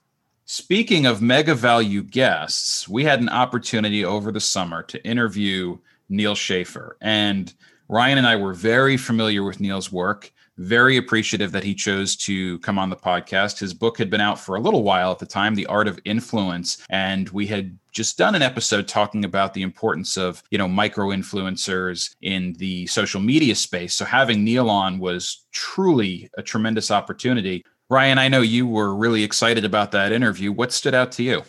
[0.44, 5.76] Speaking of mega value guests, we had an opportunity over the summer to interview
[6.08, 6.96] Neal Schaffer.
[7.00, 7.52] And
[7.88, 12.58] Ryan and I were very familiar with Neal's work very appreciative that he chose to
[12.60, 13.58] come on the podcast.
[13.58, 16.00] His book had been out for a little while at the time, The Art of
[16.04, 20.68] Influence, and we had just done an episode talking about the importance of, you know,
[20.68, 23.94] micro influencers in the social media space.
[23.94, 27.64] So having Neal on was truly a tremendous opportunity.
[27.88, 30.52] Ryan, I know you were really excited about that interview.
[30.52, 31.42] What stood out to you?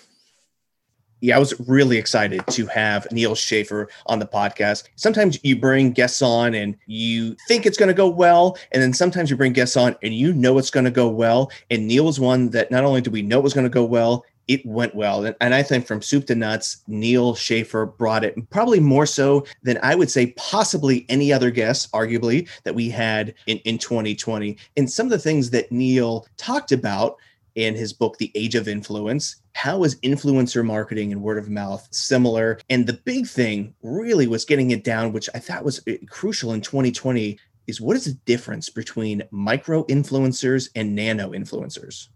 [1.20, 4.84] Yeah, I was really excited to have Neal Schaffer on the podcast.
[4.96, 8.56] Sometimes you bring guests on and you think it's going to go well.
[8.72, 11.52] And then sometimes you bring guests on and you know it's going to go well.
[11.72, 13.84] And Neal was one that not only do we know it was going to go
[13.84, 15.26] well, it went well.
[15.26, 19.46] And, and I think from soup to nuts, Neal Schaffer brought it probably more so
[19.64, 24.58] than I would say possibly any other guest, arguably, that we had in, in 2020.
[24.78, 27.18] And some of the things that Neal talked about
[27.58, 29.36] in his book, The Age of Influence.
[29.54, 32.60] How is influencer marketing and word of mouth similar?
[32.70, 36.54] And the big thing really was getting it down, which I thought was uh, crucial
[36.54, 42.10] in 2020, is what is the difference between micro influencers and nano influencers?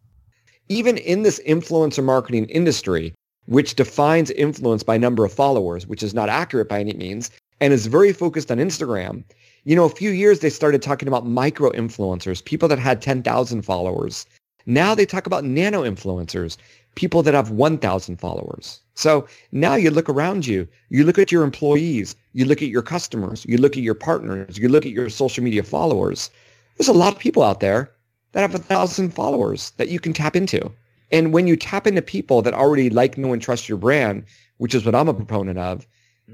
[0.70, 3.14] Even in this influencer marketing industry,
[3.48, 7.74] which defines influence by number of followers, which is not accurate by any means, and
[7.74, 9.24] is very focused on Instagram.
[9.64, 13.64] You know, a few years they started talking about micro influencers, people that had 10,000
[13.64, 14.26] followers,
[14.66, 16.58] now they talk about nano influencers,
[16.96, 18.82] people that have 1,000 followers.
[18.96, 22.82] So now you look around you, you look at your employees, you look at your
[22.82, 26.30] customers, you look at your partners, you look at your social media followers.
[26.78, 27.92] There's a lot of people out there
[28.34, 30.72] that have a thousand followers that you can tap into.
[31.12, 34.24] And when you tap into people that already like, know, and trust your brand,
[34.58, 35.86] which is what I'm a proponent of,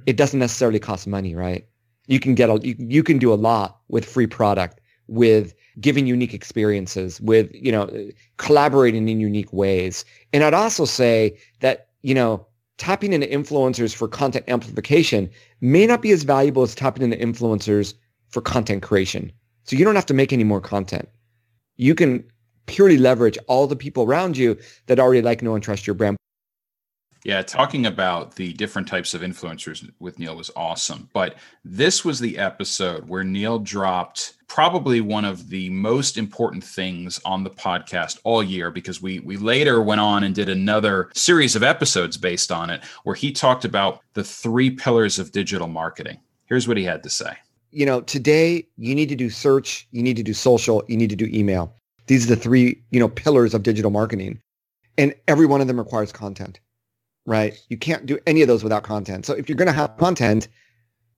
[0.05, 1.67] it doesn't necessarily cost money, right?
[2.07, 6.07] You can get a, you, you can do a lot with free product, with giving
[6.07, 7.89] unique experiences, with, you know,
[8.38, 10.05] collaborating in unique ways.
[10.34, 12.45] And I'd also say that, you know,
[12.78, 15.30] tapping into influencers for content amplification
[15.61, 17.93] may not be as valuable as tapping into influencers
[18.30, 19.32] for content creation.
[19.63, 21.09] So you don't have to make any more content.
[21.78, 22.23] you can
[22.65, 24.57] purely leverage all the people around you
[24.88, 26.17] that already like, know, and trust your brand.
[27.24, 31.09] Yeah, talking about the different types of influencers with Neal was awesome.
[31.13, 37.20] But this was the episode where Neal dropped probably one of the most important things
[37.26, 41.55] on the podcast all year because we we later went on and did another series
[41.55, 46.20] of episodes based on it where he talked about the three pillars of digital marketing.
[46.45, 47.34] Here's what he had to say.
[47.72, 51.09] You know, today you need to do search, you need to do social, you need
[51.09, 51.74] to do email.
[52.05, 54.39] These are the three, you know, pillars of digital marketing.
[54.97, 56.59] And every one of them requires content
[57.28, 57.63] right?
[57.69, 59.25] You can't do any of those without content.
[59.25, 60.47] So if you're going to have content,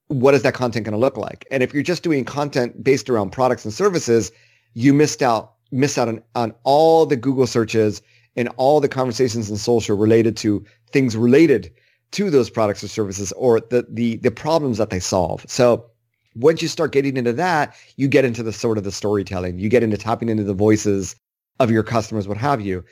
[0.07, 1.45] what is that content going to look like?
[1.51, 4.32] And if you're just doing content based around products and services,
[4.74, 8.01] you missed out miss out on, on all the Google searches
[8.36, 11.72] and all the conversations in social related to things related
[12.12, 15.45] to those products or services or the the the problems that they solve.
[15.47, 15.86] So
[16.36, 19.60] once you start getting into that, you get into the sort of the storytelling.
[19.60, 21.16] You get into tapping into the voices
[21.60, 22.84] of your customers, what have you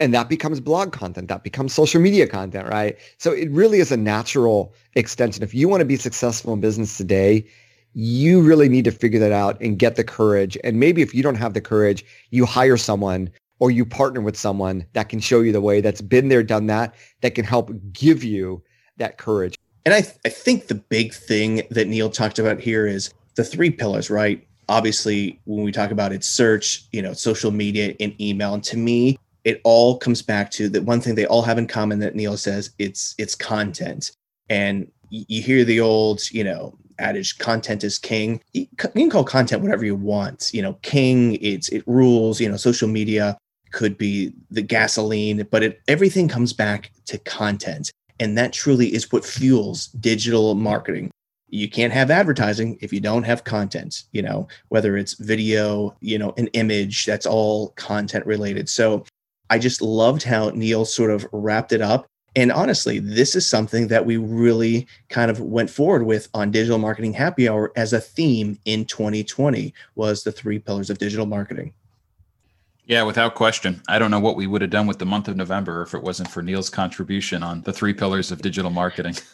[0.00, 2.98] and that becomes blog content that becomes social media content right?
[3.18, 5.42] So it really is a natural extension.
[5.42, 7.46] If you want to be successful in business today
[7.92, 10.56] you really need to figure that out and get the courage.
[10.62, 14.36] And maybe if you don't have the courage you hire someone or you partner with
[14.36, 17.70] someone that can show you the way that's been there done that that can help
[17.92, 18.62] give you
[18.96, 19.56] that courage.
[19.84, 23.44] And i, th- I think the big thing that neal talked about here is the
[23.44, 24.46] three pillars right?
[24.68, 28.54] Obviously when we talk about it search you know social media and email.
[28.54, 31.66] And to me it all comes back to that one thing they all have in
[31.66, 34.12] common that Neal says it's it's content.
[34.48, 38.40] And you hear the old, you know, adage content is king.
[38.52, 40.50] You can call content whatever you want.
[40.52, 43.36] You know, king, it's it rules, you know, social media
[43.72, 47.90] could be the gasoline, but it everything comes back to content.
[48.18, 51.10] And that truly is what fuels digital marketing.
[51.48, 56.18] You can't have advertising if you don't have content, you know, whether it's video, you
[56.18, 58.68] know, an image, that's all content related.
[58.68, 59.04] So
[59.50, 62.06] I just loved how Neal sort of wrapped it up.
[62.36, 66.78] And honestly, this is something that we really kind of went forward with on Digital
[66.78, 71.74] Marketing Happy Hour as a theme in 2020 was the three pillars of digital marketing.
[72.84, 73.82] Yeah, without question.
[73.88, 76.02] I don't know what we would have done with the month of November if it
[76.02, 79.16] wasn't for Neal's contribution on the three pillars of digital marketing.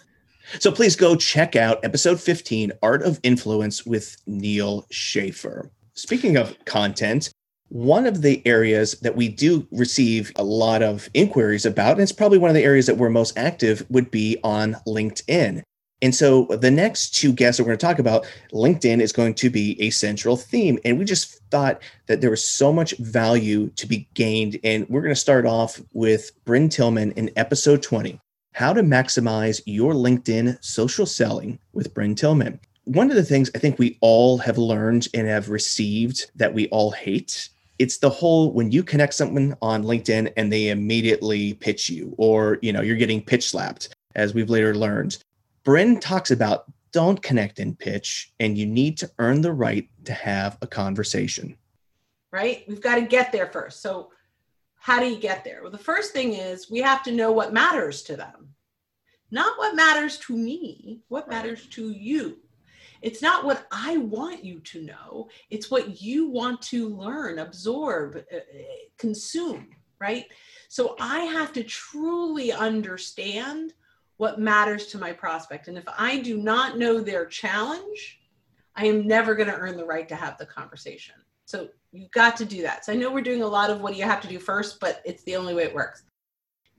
[0.61, 5.73] So please go check out episode 15, Art of Influence with Neal Schaffer.
[5.95, 7.33] Speaking of content,
[7.69, 12.13] one of the areas that we do receive a lot of inquiries about, and it's
[12.13, 15.63] probably one of the areas that we're most active, would be on LinkedIn.
[16.03, 19.35] And so the next two guests that we're going to talk about, LinkedIn is going
[19.35, 20.79] to be a central theme.
[20.85, 24.59] And we just thought that there was so much value to be gained.
[24.63, 28.21] And we're going to start off with Brynne Tillman in episode 20
[28.53, 32.61] How to Maximize Your LinkedIn Social Selling with Brynne Tillman.
[32.85, 36.69] One of the things I think we all have learned and have received that we
[36.69, 37.49] all hate
[37.79, 42.59] it's the whole when you connect someone on LinkedIn and they immediately pitch you, or
[42.63, 45.19] you know, you're getting pitch slapped, as we've later learned.
[45.65, 50.13] Brynne talks about don't connect and pitch, and you need to earn the right to
[50.13, 51.57] have a conversation.
[52.33, 52.65] Right?
[52.69, 53.83] We've got to get there first.
[53.83, 54.11] So,
[54.77, 55.61] how do you get there?
[55.63, 58.55] Well, the first thing is we have to know what matters to them,
[59.31, 62.39] not what matters to me, what matters to you.
[63.07, 68.17] It's not what I want you to know, it's what you want to learn, absorb,
[68.17, 68.41] uh, uh,
[68.99, 69.69] consume,
[70.01, 70.25] right?
[70.69, 73.75] So I have to truly understand
[74.17, 75.69] what matters to my prospect.
[75.69, 78.19] And if I do not know their challenge,
[78.75, 81.15] I am never going to earn the right to have the conversation.
[81.45, 82.85] So you've got to do that.
[82.85, 84.81] So I know we're doing a lot of what do you have to do first,
[84.81, 86.03] but it's the only way it works.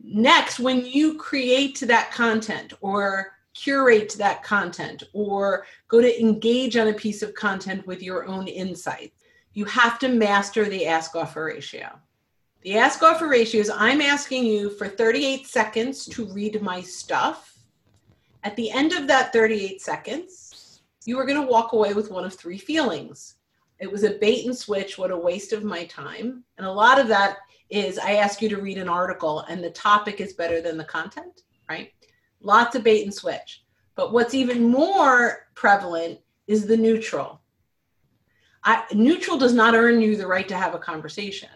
[0.04, 6.90] Next, when you create that content or curate that content or go to engage on
[6.90, 9.24] a piece of content with your own insights.
[9.54, 12.00] You have to master the ask offer ratio.
[12.62, 17.58] The ask offer ratio is I'm asking you for 38 seconds to read my stuff.
[18.44, 22.26] At the end of that 38 seconds, you are going to walk away with one
[22.26, 23.36] of three feelings.
[23.80, 26.44] It was a bait and switch, what a waste of my time.
[26.58, 27.38] And a lot of that
[27.70, 30.84] is I ask you to read an article and the topic is better than the
[30.84, 31.92] content, right?
[32.42, 33.64] Lots of bait and switch.
[33.96, 37.42] But what's even more prevalent is the neutral.
[38.64, 41.50] I, neutral does not earn you the right to have a conversation.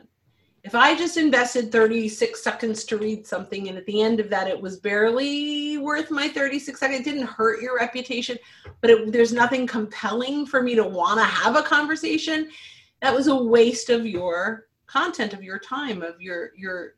[0.64, 4.48] If I just invested 36 seconds to read something and at the end of that
[4.48, 8.38] it was barely worth my 36 seconds, it didn't hurt your reputation,
[8.80, 12.50] but it, there's nothing compelling for me to want to have a conversation,
[13.02, 16.94] that was a waste of your content, of your time, of your your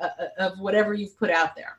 [0.00, 1.78] uh, uh of whatever you've put out there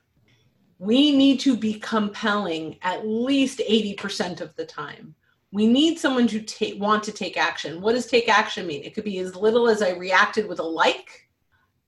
[0.84, 5.16] we need to be compelling at least 80% of the time.
[5.54, 7.80] we need someone to take want to take action.
[7.80, 8.84] What does take action mean?
[8.84, 11.30] It could be as little as I reacted with a like.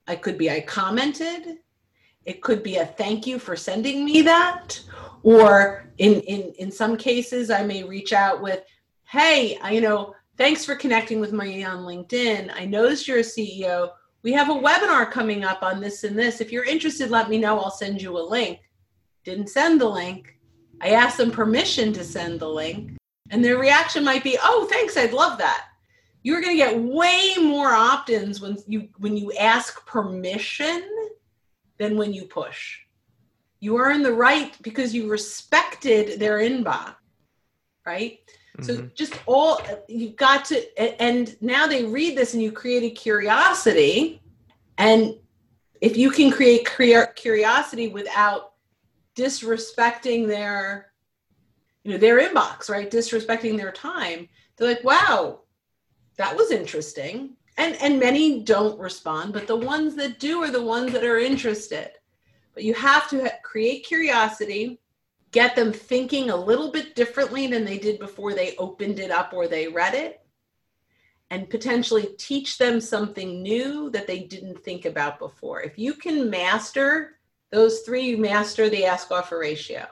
[0.07, 1.57] I could be I commented.
[2.25, 4.79] It could be a thank you for sending me that.
[5.23, 8.61] Or in in in some cases, I may reach out with,
[9.05, 12.51] hey, you know, thanks for connecting with me on LinkedIn.
[12.53, 13.89] I noticed you're a CEO.
[14.21, 16.39] We have a webinar coming up on this and this.
[16.39, 17.59] If you're interested, let me know.
[17.59, 18.59] I'll send you a link.
[19.26, 20.38] Didn't send the link.
[20.82, 22.91] I asked them permission to send the link.
[23.32, 25.65] And their reaction might be, "Oh, thanks, I'd love that."
[26.21, 30.84] You're going to get way more opt-ins when you when you ask permission
[31.78, 32.80] than when you push.
[33.59, 36.95] You are in the right because you respected their inbox,
[37.86, 38.19] right?
[38.57, 38.63] Mm-hmm.
[38.63, 44.21] So just all you've got to and now they read this and you created curiosity
[44.78, 45.15] and
[45.82, 46.67] if you can create
[47.15, 48.53] curiosity without
[49.16, 50.91] disrespecting their
[51.84, 52.91] you know their inbox right?
[52.91, 54.28] Disrespecting their time.
[54.57, 55.41] They're like wow
[56.18, 57.36] that was interesting.
[57.57, 61.20] And and many don't respond but the ones that do are the ones that are
[61.20, 61.91] interested.
[62.53, 64.80] But you have to create curiosity
[65.36, 69.34] get them thinking a little bit differently than they did before they opened it up
[69.34, 70.22] or they read it
[71.30, 75.61] and potentially teach them something new that they didn't think about before.
[75.61, 77.20] If you can master
[77.51, 79.87] those three master the ask offer ratio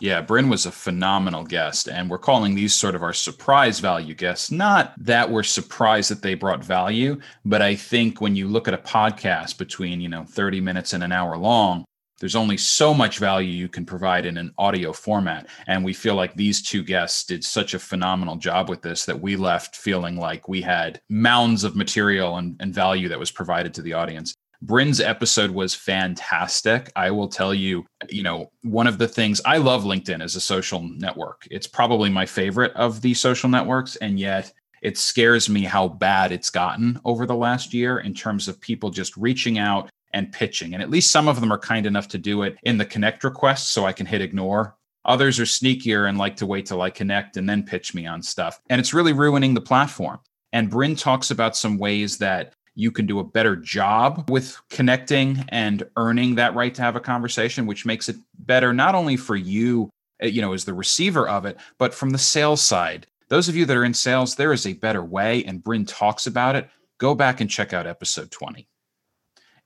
[0.00, 4.14] yeah, Brynne was a phenomenal guest, and we're calling these sort of our surprise value
[4.14, 4.50] guests.
[4.50, 8.74] Not that we're surprised that they brought value, but I think when you look at
[8.74, 11.84] a podcast between, you know, 30 minutes and an hour long,
[12.18, 15.48] there's only so much value you can provide in an audio format.
[15.66, 19.20] And we feel like these two guests did such a phenomenal job with this that
[19.20, 23.72] we left feeling like we had mounds of material and, and value that was provided
[23.74, 24.34] to the audience.
[24.64, 26.92] Brynne's episode was fantastic.
[26.94, 30.40] I will tell you, you know, one of the things I love LinkedIn as a
[30.40, 31.46] social network.
[31.50, 33.96] It's probably my favorite of the social networks.
[33.96, 34.52] And yet
[34.82, 38.90] it scares me how bad it's gotten over the last year in terms of people
[38.90, 40.74] just reaching out and pitching.
[40.74, 43.24] And at least some of them are kind enough to do it in the connect
[43.24, 44.76] request so I can hit ignore.
[45.06, 48.22] Others are sneakier and like to wait till I connect and then pitch me on
[48.22, 48.60] stuff.
[48.68, 50.18] And it's really ruining the platform.
[50.52, 55.44] And Brynne talks about some ways that you can do a better job with connecting
[55.48, 59.36] and earning that right to have a conversation, which makes it better not only for
[59.36, 59.90] you,
[60.22, 63.06] uh, you know, as the receiver of it, but from the sales side.
[63.28, 66.26] Those of you that are in sales, there is a better way, and Brynne talks
[66.26, 66.68] about it.
[66.98, 68.66] Go back and check out episode 20.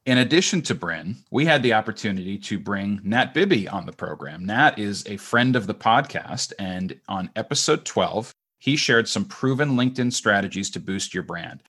[0.06, 4.44] In addition to Brynne, we had the opportunity to bring Nat Bibby on the program.
[4.44, 9.76] Nat is a friend of the podcast, and on episode 12, he shared some proven
[9.76, 11.62] LinkedIn strategies to boost your brand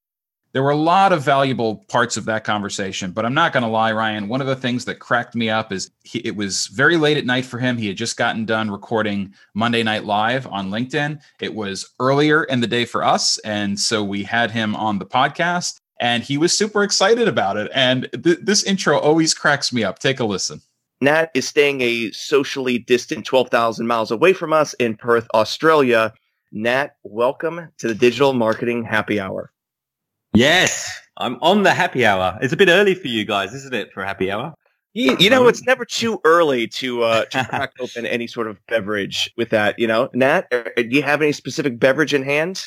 [0.55, 3.69] there were a lot of valuable parts of that conversation but i'm not going to
[3.69, 6.95] lie ryan one of the things that cracked me up is he, it was very
[6.95, 7.77] late at night for him.
[7.77, 11.19] He had just gotten done recording monday night live on linkedin.
[11.41, 15.05] It was earlier in the day for us and so we had him on the
[15.05, 17.69] podcast and he was super excited about it.
[17.73, 19.99] And th- this intro always cracks me up.
[19.99, 20.61] Take a listen.
[20.99, 26.13] Nat is staying a socially distant 12000 miles away from us in perth australia.
[26.53, 29.51] Nat welcome to the digital marketing happy hour
[30.35, 32.37] Yes, I'm on the happy hour.
[32.41, 34.53] It's a bit early for you guys, isn't it, for happy hour?
[34.93, 38.57] You, you know, it's never too early to uh, to crack open any sort of
[38.67, 39.79] beverage with that.
[39.79, 42.63] You know, Nat, uh, do you have any specific beverage in hand?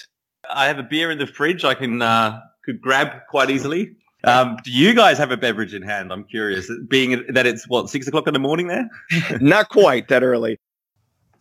[0.51, 1.65] I have a beer in the fridge.
[1.65, 3.97] I can uh, could grab quite easily.
[4.25, 6.13] Um, do you guys have a beverage in hand?
[6.13, 6.71] I'm curious.
[6.89, 8.89] Being that it's what six o'clock in the morning there.
[9.41, 10.59] Not quite that early.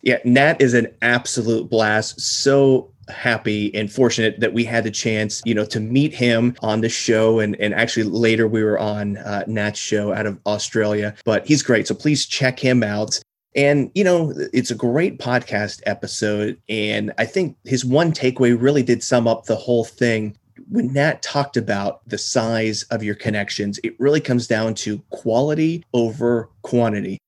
[0.02, 2.20] Yeah, Nat is an absolute blast.
[2.20, 6.80] So happy and fortunate that we had the chance, you know, to meet him on
[6.80, 7.40] the show.
[7.40, 11.62] And, and actually later we were on uh, Nat's show out of Australia, but he's
[11.62, 11.86] great.
[11.86, 13.20] So please check him out.
[13.54, 16.60] And, you know, it's a great podcast episode.
[16.68, 20.36] And I think his one takeaway really did sum up the whole thing.
[20.70, 25.84] When Nat talked about the size of your connections, it really comes down to quality
[25.94, 27.18] over quantity.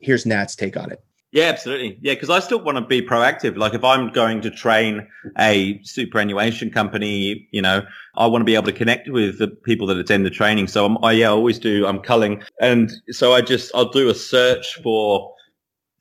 [0.00, 1.02] Here's Nat's take on it.
[1.32, 1.98] Yeah, absolutely.
[2.02, 3.56] Yeah, because I still want to be proactive.
[3.56, 5.08] Like if I'm going to train
[5.38, 7.82] a superannuation company, you know,
[8.16, 10.66] I want to be able to connect with the people that attend the training.
[10.66, 11.86] So I'm, I, yeah, I always do.
[11.86, 12.42] I'm culling.
[12.60, 15.34] And so I just, I'll do a search for,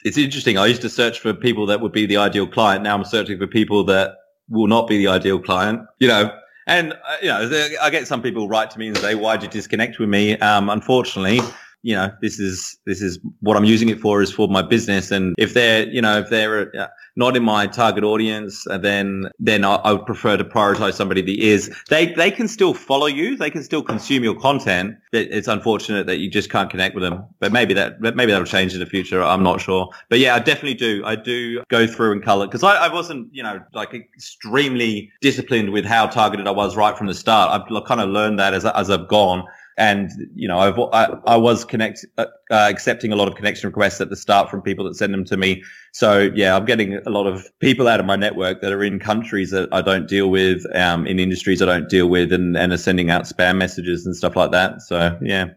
[0.03, 0.57] it's interesting.
[0.57, 2.83] I used to search for people that would be the ideal client.
[2.83, 4.15] Now I'm searching for people that
[4.49, 8.21] will not be the ideal client, you know, and, uh, you know, I get some
[8.21, 10.37] people write to me and say, why did you disconnect with me?
[10.39, 11.39] Um, unfortunately,
[11.83, 15.09] you know, this is this is what I'm using it for is for my business.
[15.09, 19.29] And if they're, you know, if they're uh, not in my target audience, uh, then
[19.39, 21.75] then I, I, would prefer to prioritize somebody that is.
[21.89, 24.95] They they can still follow you, they can still consume your content.
[25.11, 27.23] It's unfortunate that you just can't connect with them.
[27.39, 29.23] But maybe that maybe that'll change in the future.
[29.23, 29.89] I'm not sure.
[30.09, 31.01] But yeah, I definitely do.
[31.03, 35.71] I do go through and color because I, I wasn't, you know, like extremely disciplined
[35.71, 37.49] with how targeted I was right from the start.
[37.49, 39.45] I've kind of learned that as as I've gone
[39.77, 43.67] and you know I've, I, I was connect uh, uh, accepting a lot of connection
[43.67, 45.63] requests at the start from people that send them to me.
[45.93, 48.99] So yeah, I'm getting a lot of people out of my network that are in
[48.99, 52.73] countries that I don't deal with, um, in industries I don't deal with, and and
[52.73, 54.81] are sending out spam messages and stuff like that.
[54.81, 55.51] So yeah.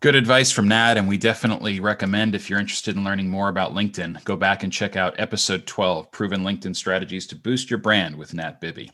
[0.00, 3.74] Good advice from Nat, and we definitely recommend if you're interested in learning more about
[3.74, 8.14] LinkedIn, go back and check out episode 12 Proven LinkedIn Strategies to Boost Your Brand
[8.14, 8.92] with Nat Bibby.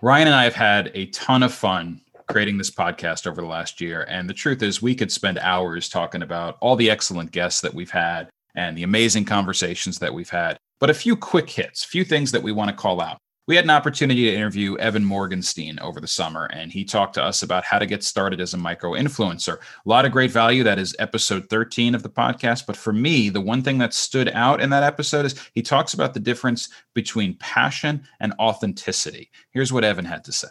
[0.00, 3.80] Ryan and I have had a ton of fun creating this podcast over the last
[3.80, 4.06] year.
[4.08, 7.74] And the truth is, we could spend hours talking about all the excellent guests that
[7.74, 10.56] we've had and the amazing conversations that we've had.
[10.80, 13.18] But a few quick hits, a few things that we want to call out.
[13.46, 17.22] We had an opportunity to interview Evan Morgenstein over the summer, and he talked to
[17.22, 19.58] us about how to get started as a micro influencer.
[19.58, 20.62] A lot of great value.
[20.62, 22.64] That is episode 13 of the podcast.
[22.66, 25.92] But for me, the one thing that stood out in that episode is he talks
[25.92, 29.30] about the difference between passion and authenticity.
[29.50, 30.48] Here's what Evan had to say.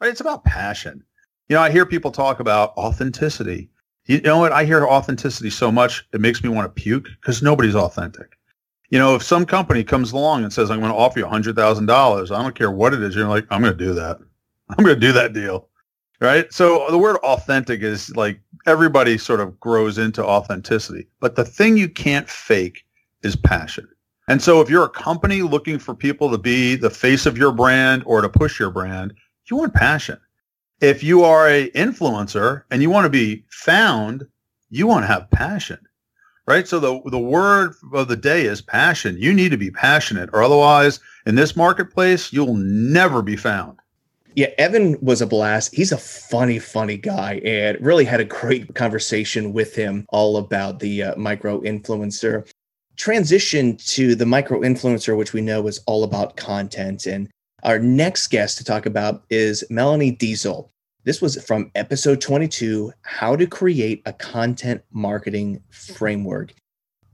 [0.00, 0.10] Right?
[0.10, 1.02] It's about passion.
[1.48, 3.70] You know, I hear people talk about authenticity.
[4.06, 4.52] You know what?
[4.52, 8.36] I hear authenticity so much, it makes me want to puke because nobody's authentic.
[8.90, 12.30] You know, if some company comes along and says, I'm going to offer you $100,000,
[12.30, 14.18] I don't care what it is, you're like, I'm going to do that.
[14.68, 15.68] I'm going to do that deal.
[16.20, 16.50] Right.
[16.52, 21.08] So the word authentic is like everybody sort of grows into authenticity.
[21.20, 22.86] But the thing you can't fake
[23.22, 23.86] is passion.
[24.28, 27.52] And so if you're a company looking for people to be the face of your
[27.52, 29.12] brand or to push your brand,
[29.50, 30.18] you want passion.
[30.80, 34.26] If you are a influencer and you want to be found,
[34.70, 35.78] you want to have passion.
[36.46, 36.68] Right?
[36.68, 39.16] So the the word of the day is passion.
[39.18, 43.78] You need to be passionate or otherwise in this marketplace you'll never be found.
[44.36, 45.74] Yeah, Evan was a blast.
[45.74, 50.78] He's a funny, funny guy, and really had a great conversation with him all about
[50.78, 52.46] the uh, micro influencer.
[52.96, 57.06] Transition to the micro influencer, which we know is all about content.
[57.06, 57.30] And
[57.62, 60.68] our next guest to talk about is Melanie Deziel.
[61.04, 66.52] This was from episode 22 How to Create a Content Marketing Framework.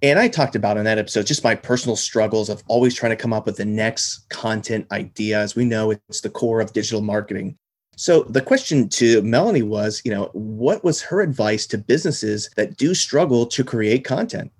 [0.02, 3.22] And I talked about in that episode just my personal struggles of always trying to
[3.22, 5.38] come up with the next content idea.
[5.38, 7.56] As we know, it's the core of digital marketing.
[7.96, 12.76] So the question to Melanie was, you know, what was her advice to businesses that
[12.76, 14.50] do struggle to create content?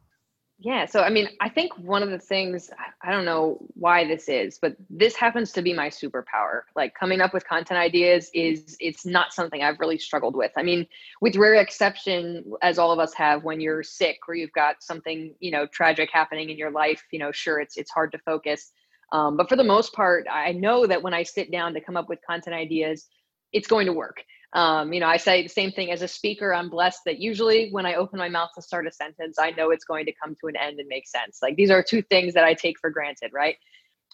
[0.65, 0.87] Yeah.
[0.87, 2.71] So, I mean, I think one of the things,
[3.03, 6.61] I don't know why this is, but this happens to be my superpower.
[6.77, 10.53] Like coming up with content ideas is, it's not something I've really struggled with.
[10.57, 10.87] I mean,
[11.21, 15.35] with rare exception, as all of us have when you're sick or you've got something,
[15.41, 18.71] you know, tragic happening in your life, you know, sure, it's, it's hard to focus.
[19.11, 21.97] Um, but for the most part, I know that when I sit down to come
[21.97, 23.09] up with content ideas,
[23.53, 24.23] it's going to work.
[24.55, 26.53] Um, you know, I say the same thing as a speaker.
[26.53, 29.71] I'm blessed that usually when I open my mouth to start a sentence, I know
[29.71, 31.39] it's going to come to an end and make sense.
[31.43, 33.57] Like these are two things that I take for granted, right?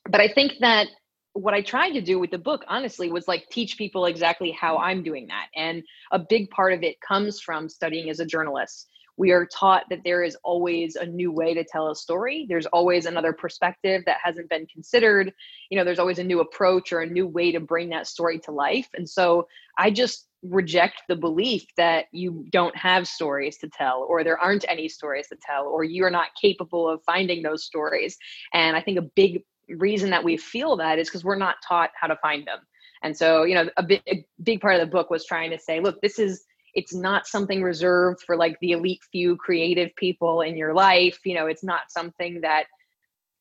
[0.08, 0.88] But I think that
[1.32, 4.78] what I tried to do with the book, honestly, was like teach people exactly how
[4.78, 5.46] I'm doing that.
[5.56, 5.82] And
[6.12, 10.04] a big part of it comes from studying as a journalist we are taught that
[10.04, 14.18] there is always a new way to tell a story there's always another perspective that
[14.22, 15.34] hasn't been considered
[15.68, 18.38] you know there's always a new approach or a new way to bring that story
[18.38, 23.68] to life and so i just reject the belief that you don't have stories to
[23.68, 27.64] tell or there aren't any stories to tell or you're not capable of finding those
[27.64, 28.16] stories.
[28.52, 31.90] And i think a big reason that we feel that is because we're not taught
[32.00, 32.60] how to find them.
[33.02, 35.58] And so you know a big, a big part of the book was trying to
[35.58, 40.42] say look this is it's not something reserved for like the elite few creative people
[40.42, 41.18] in your life.
[41.24, 42.66] You know it's not something that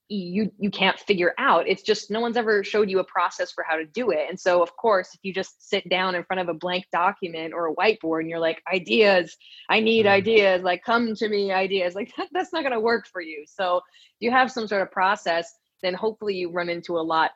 [0.09, 1.67] you you can't figure out.
[1.67, 4.27] It's just no one's ever showed you a process for how to do it.
[4.29, 7.53] And so of course if you just sit down in front of a blank document
[7.53, 9.35] or a whiteboard and you're like ideas.
[9.69, 10.09] I need mm.
[10.09, 10.63] ideas.
[10.63, 11.95] Like come to me ideas.
[11.95, 13.45] Like that, that's not going to work for you.
[13.47, 17.31] So if you have some sort of process then hopefully you run into a lot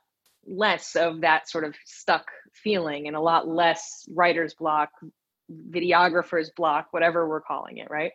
[0.46, 4.90] less of that sort of stuck feeling and a lot less writer's block
[5.70, 8.14] videographer's block, whatever we're calling it, right?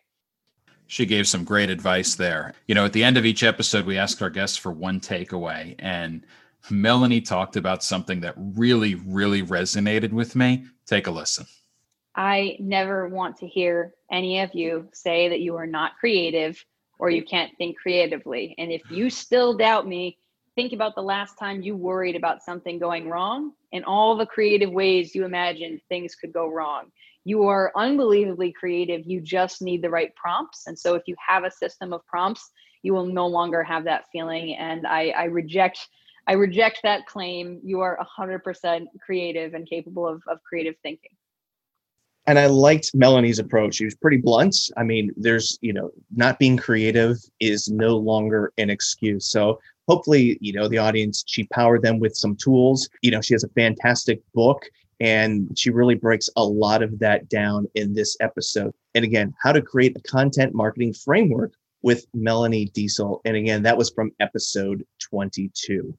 [0.87, 2.53] She gave some great advice there.
[2.67, 5.75] You know, at the end of each episode, we ask our guests for one takeaway.
[5.79, 6.25] And
[6.69, 10.65] Melanie talked about something that really, really resonated with me.
[10.85, 11.45] Take a listen.
[12.15, 16.63] I never want to hear any of you say that you are not creative
[16.99, 18.55] or you can't think creatively.
[18.57, 20.17] And if you still doubt me,
[20.57, 24.71] think about the last time you worried about something going wrong and all the creative
[24.71, 26.91] ways you imagined things could go wrong
[27.27, 29.05] you are unbelievably creative.
[29.05, 30.65] You just need the right prompts.
[30.65, 32.51] And so if you have a system of prompts,
[32.83, 34.55] you will no longer have that feeling.
[34.55, 35.89] And I, I reject
[36.29, 37.59] I reject that claim.
[37.63, 41.11] You are 100% creative and capable of, of creative thinking.
[42.27, 43.75] And I liked Melanie's approach.
[43.75, 44.55] She was pretty blunt.
[44.75, 49.29] I mean, there's, you know, not being creative is no longer an excuse.
[49.31, 52.89] So hopefully, you know, the audience, she powered them with some tools.
[53.01, 54.65] You know, she has a fantastic book
[54.99, 58.73] and she really breaks a lot of that down in this episode.
[58.95, 63.21] And again, how to create a content marketing framework with Melanie Deziel.
[63.25, 65.95] And again, that was from episode 22.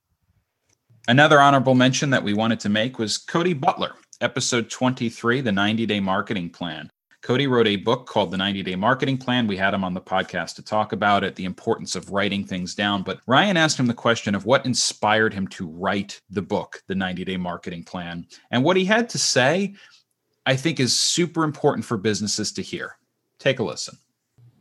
[1.06, 5.86] Another honorable mention that we wanted to make was Cody Butler, episode 23, the 90
[5.86, 6.90] day marketing plan.
[7.20, 9.46] Cody wrote a book called The 90 Day Marketing Plan.
[9.46, 12.74] We had him on the podcast to talk about it, the importance of writing things
[12.74, 13.02] down.
[13.02, 16.94] But Ryan asked him the question of what inspired him to write the book, The
[16.94, 18.26] 90 Day Marketing Plan.
[18.50, 19.74] And what he had to say,
[20.46, 22.96] I think, is super important for businesses to hear.
[23.40, 23.98] Take a listen.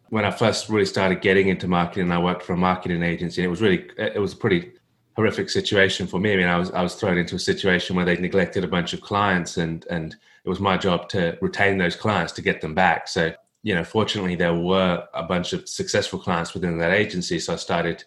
[0.10, 3.48] When I first really started getting into marketing, I worked for a marketing agency, and
[3.48, 4.72] it was really, it was a pretty
[5.18, 6.34] horrific situation for me.
[6.34, 8.94] I mean, I was I was thrown into a situation where they neglected a bunch
[8.94, 10.16] of clients, and and
[10.48, 13.10] it was my job to retain those clients to get them back.
[13.10, 13.34] So
[13.64, 17.38] you know, fortunately, there were a bunch of successful clients within that agency.
[17.38, 18.06] So I started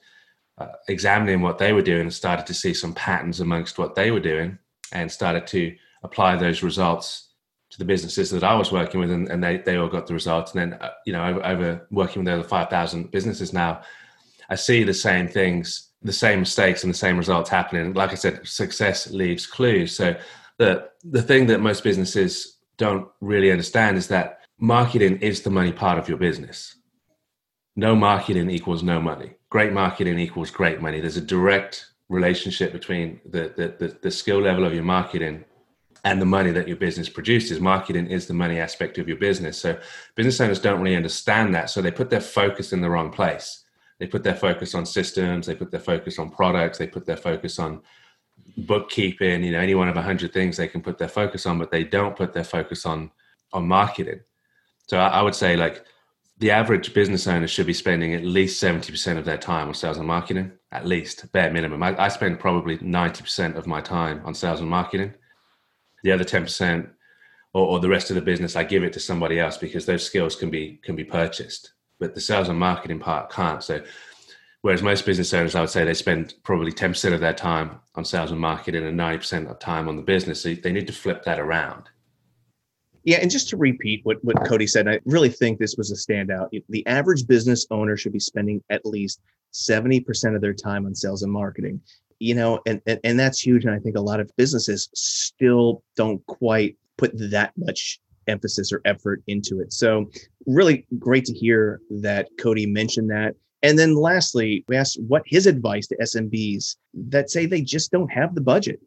[0.57, 4.11] uh, examining what they were doing and started to see some patterns amongst what they
[4.11, 4.59] were doing,
[4.93, 7.35] and started to apply those results
[7.73, 10.15] to the businesses that I was working with, and, and they they all got the
[10.15, 10.55] results.
[10.55, 13.83] And then uh, you know, over, over working with over five thousand businesses now,
[14.49, 17.93] I see the same things the same mistakes and the same results happening.
[17.93, 19.95] Like I said, success leaves clues.
[19.95, 20.17] So
[20.61, 25.73] the the thing that most businesses don't really understand is that marketing is the money
[25.73, 26.77] part of your business.
[27.77, 29.31] No marketing equals no money.
[29.49, 31.01] Great marketing equals great money.
[31.01, 35.45] There's a direct relationship between the, the, the, the skill level of your marketing
[36.05, 37.59] and the money that your business produces.
[37.59, 39.57] Marketing is the money aspect of your business.
[39.59, 39.79] So
[40.15, 41.71] business owners don't really understand that.
[41.71, 43.65] So they put their focus in the wrong place
[44.01, 47.17] they put their focus on systems they put their focus on products they put their
[47.17, 47.81] focus on
[48.57, 51.59] bookkeeping you know any one of a hundred things they can put their focus on
[51.59, 53.11] but they don't put their focus on
[53.53, 54.21] on marketing.
[54.89, 55.85] So I, I would say like
[56.39, 59.99] the average business owner should be spending at least 70% of their time on sales
[59.99, 61.83] and marketing at least bare minimum.
[61.83, 65.15] I, I spend probably 90% of my time on sales and marketing.
[66.03, 66.89] The other 10%
[67.53, 70.05] or, or the rest of the business i give it to somebody else because those
[70.05, 71.73] skills can be can be purchased.
[71.99, 73.63] But the sales and marketing part can't.
[73.63, 73.83] So,
[74.63, 78.05] whereas most business owners, I would say they spend probably 10% of their time on
[78.05, 80.43] sales and marketing and 90% of time on the business.
[80.43, 81.89] So, they need to flip that around.
[83.05, 85.95] Yeah, and just to repeat what, what Cody said, I really think this was a
[85.95, 86.51] standout.
[86.69, 89.21] The average business owner should be spending at least
[89.55, 91.81] 70% of their time on sales and marketing.
[92.19, 93.65] You know, and, and, and that's huge.
[93.65, 98.83] And I think a lot of businesses still don't quite put that much emphasis or
[98.85, 99.73] effort into it.
[99.73, 100.11] So,
[100.47, 103.35] really great to hear that Cody mentioned that.
[103.63, 106.77] And then lastly, we asked what his advice to SMBs
[107.09, 108.81] that say they just don't have the budget.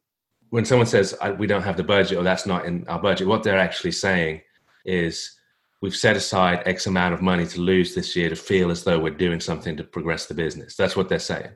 [0.49, 3.43] When someone says we don't have the budget or that's not in our budget, what
[3.43, 4.41] they're actually saying
[4.85, 5.35] is
[5.81, 8.99] we've set aside X amount of money to lose this year to feel as though
[8.99, 10.75] we're doing something to progress the business.
[10.75, 11.51] That's what they're saying.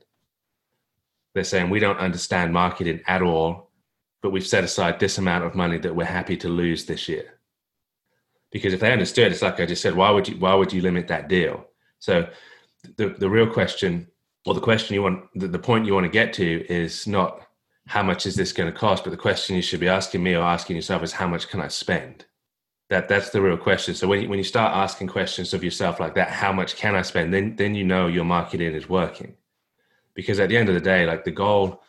[1.33, 3.71] They're saying we don't understand marketing at all,
[4.23, 7.37] but we've set aside this amount of money that we're happy to lose this year
[8.51, 10.81] because if they understood, it's like I just said, why would you why would you
[10.81, 11.65] limit that deal?
[11.99, 12.27] So
[12.95, 14.07] the the real question
[14.45, 17.41] or the question you want the, the point you want to get to is not
[17.87, 20.35] how much is this going to cost, but the question you should be asking me
[20.35, 22.25] or asking yourself is how much can I spend?
[22.89, 23.95] That that's the real question.
[23.95, 26.95] So when you, when you start asking questions of yourself like that, how much can
[26.95, 27.33] I spend?
[27.33, 29.35] Then then you know your marketing is working,
[30.13, 31.81] because at the end of the day, like the goal,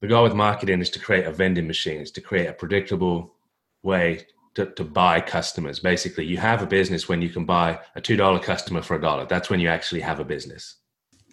[0.00, 3.34] the goal with marketing is to create a vending machine, is to create a predictable
[3.82, 5.80] way to, to buy customers.
[5.80, 9.26] Basically, you have a business when you can buy a $2 customer for a dollar.
[9.26, 10.76] That's when you actually have a business.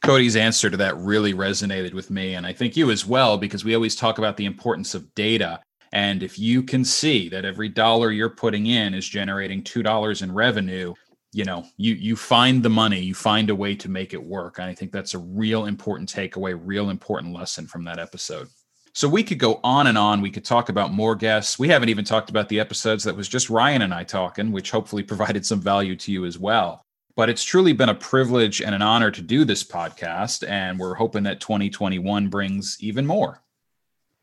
[0.04, 2.34] Cody's answer to that really resonated with me.
[2.34, 5.60] And I think you as well, because we always talk about the importance of data.
[5.92, 10.32] And if you can see that every dollar you're putting in is generating $2 in
[10.32, 10.94] revenue,
[11.34, 14.60] you know, you you find the money, you find a way to make it work.
[14.60, 18.50] And I think that's a real important takeaway, real important lesson from that episode.
[18.94, 20.22] So we could go on and on.
[20.22, 21.58] We could talk about more guests.
[21.58, 24.72] We haven't even talked about the episodes that was just Ryan and I talking, which
[24.72, 26.86] hopefully provided some value to you as well.
[27.16, 30.48] But it's truly been a privilege and an honor to do this podcast.
[30.48, 33.42] And we're hoping that 2021 brings even more.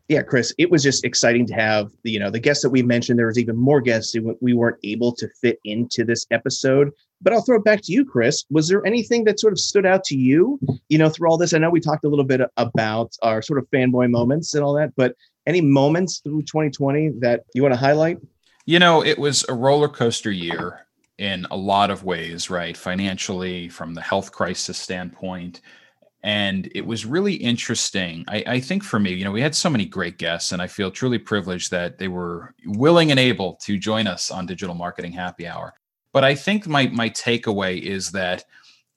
[0.09, 2.83] Yeah, Chris, it was just exciting to have the, you know, the guests that we
[2.83, 3.19] mentioned.
[3.19, 6.93] There was even more guests we weren't able to fit into this episode.
[7.21, 8.45] But I'll throw it back to you, Chris.
[8.51, 10.59] Was there anything that sort of stood out to you,
[10.89, 11.53] you know, through all this?
[11.53, 14.75] I know we talked a little bit about our sort of fanboy moments and all
[14.75, 15.15] that, but
[15.47, 18.19] any moments through 2020 that you want to highlight?
[18.67, 22.77] You know, it was a roller coaster year in a lot of ways, right?
[22.77, 25.61] Financially, from the health crisis standpoint.
[26.23, 28.25] And it was really interesting.
[28.29, 30.67] I, I, think for me, you know, we had so many great guests, and I
[30.67, 35.13] feel truly privileged that they were willing and able to join us on Digital Marketing
[35.13, 35.75] Happy Hour.
[36.13, 38.45] But I think my my takeaway is that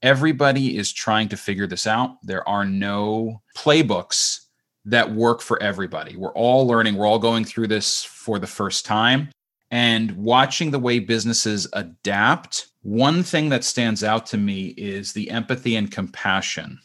[0.01, 2.17] everybody is trying to figure this out.
[2.23, 4.39] There are no playbooks
[4.85, 6.15] that work for everybody.
[6.15, 9.29] We're all learning, we're all going through this for the first time
[9.71, 15.31] and watching the way businesses adapt, one thing that stands out to me is the
[15.31, 16.77] empathy and compassion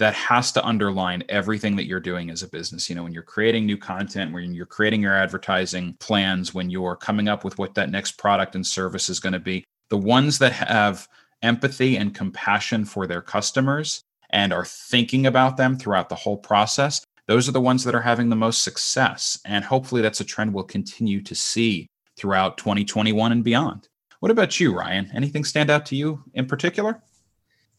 [0.00, 2.88] that has to underline everything that you're doing as a business.
[2.88, 6.96] You know, when you're creating new content, when you're creating your advertising plans, when you're
[6.96, 10.38] coming up with what that next product and service is going to be, the ones
[10.38, 11.06] that have
[11.42, 17.04] empathy and compassion for their customers and are thinking about them throughout the whole process,
[17.26, 19.38] those are the ones that are having the most success.
[19.44, 23.86] And hopefully that's a trend we'll continue to see throughout 2021 and beyond.
[24.20, 25.10] What about you, Ryan?
[25.12, 27.02] Anything stand out to you in particular?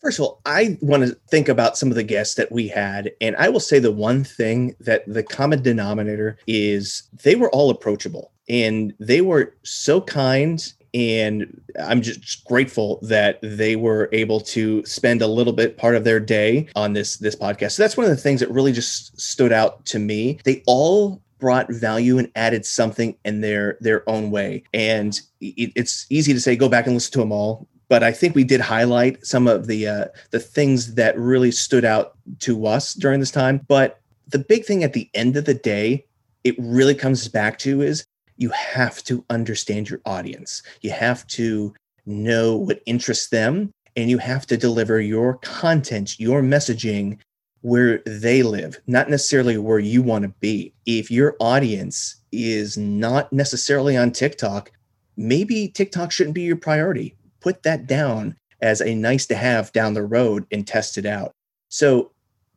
[0.02, 3.12] First of all, I want to think about some of the guests that we had.
[3.22, 7.70] And I will say the one thing that the common denominator is they were all
[7.70, 10.74] approachable and they were so kind.
[10.94, 16.04] And I'm just grateful that they were able to spend a little bit part of
[16.04, 17.74] their day on this this podcast.
[17.74, 20.40] So that's one of the things that really just stood out to me.
[20.44, 24.64] They all brought value and added something in their their own way.
[24.74, 28.14] And it, it's easy to say go back and listen to them all, but I
[28.14, 32.66] think we did highlight some of the uh, the things that really stood out to
[32.66, 33.66] us during this time.
[33.68, 36.06] But the big thing at the end of the day,
[36.46, 38.06] it really comes back to is
[38.38, 40.64] you have to understand your audience.
[40.80, 41.74] You have to
[42.06, 47.20] know what interests them and you have to deliver your content, your messaging
[47.60, 50.74] where they live, not necessarily where you want to be.
[50.86, 54.72] If your audience is not necessarily on TikTok,
[55.18, 57.18] maybe TikTok shouldn't be your priority.
[57.42, 61.32] Put that down as a nice to have down the road and test it out.
[61.70, 62.12] So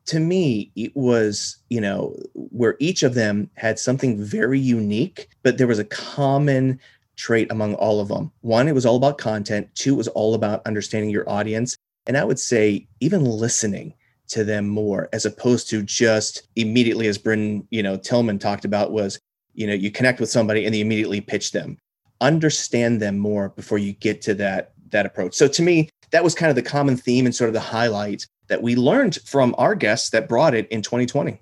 [0.07, 5.57] to me, it was, you know, where each of them had something very unique, but
[5.57, 6.79] there was a common
[7.15, 8.31] trait among all of them.
[8.41, 9.73] One, it was all about content.
[9.73, 11.75] Two, it was all about understanding your audience.
[12.07, 13.95] And I would say, even listening
[14.27, 18.91] to them more as opposed to just immediately as Brynne, you know, Tillman talked about
[18.91, 19.19] was,
[19.53, 21.77] you know, you connect with somebody and you immediately pitch them.
[22.21, 25.35] Understand them more before you get to that that approach.
[25.35, 28.25] So to me, that was kind of the common theme and sort of the highlight
[28.47, 31.39] that we learned from our guests that brought it in 2020.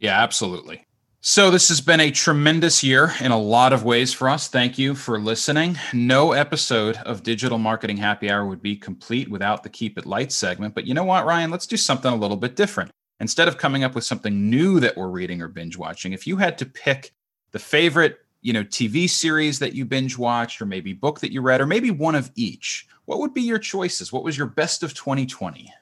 [0.00, 0.86] Yeah, absolutely.
[1.26, 4.46] So, this has been a tremendous year in a lot of ways for us.
[4.46, 5.78] Thank you for listening.
[5.94, 10.32] No episode of Digital Marketing Happy Hour would be complete without the Keep It Light
[10.32, 10.74] segment.
[10.74, 11.50] But you know what, Ryan?
[11.50, 12.90] Let's do something a little bit different.
[13.20, 16.36] Instead of coming up with something new that we're reading or binge watching, if you
[16.36, 17.12] had to pick
[17.52, 21.40] the favorite, you know, TV series that you binge watched, or maybe book that you
[21.40, 24.12] read, or maybe one of each, what would be your choices?
[24.12, 25.72] What was your best of 2020?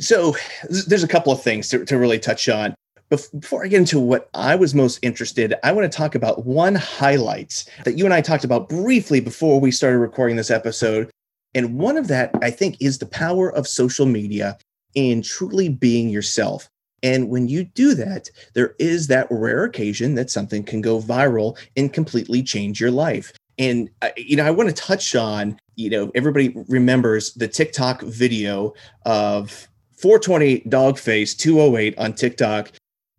[0.00, 0.34] So,
[0.70, 2.74] there's a couple of things to, to really touch on
[3.10, 6.74] before I get into what I was most interested, I want to talk about one
[6.74, 11.10] highlight that you and I talked about briefly before we started recording this episode.
[11.54, 14.58] And one of that, I think, is the power of social media
[14.94, 16.68] in truly being yourself.
[17.02, 21.58] And when you do that, there is that rare occasion that something can go viral
[21.76, 23.32] and completely change your life.
[23.58, 28.02] And, uh, you know, I want to touch on, you know, everybody remembers the TikTok
[28.02, 28.74] video
[29.04, 32.72] of 420 Doggface 208 on TikTok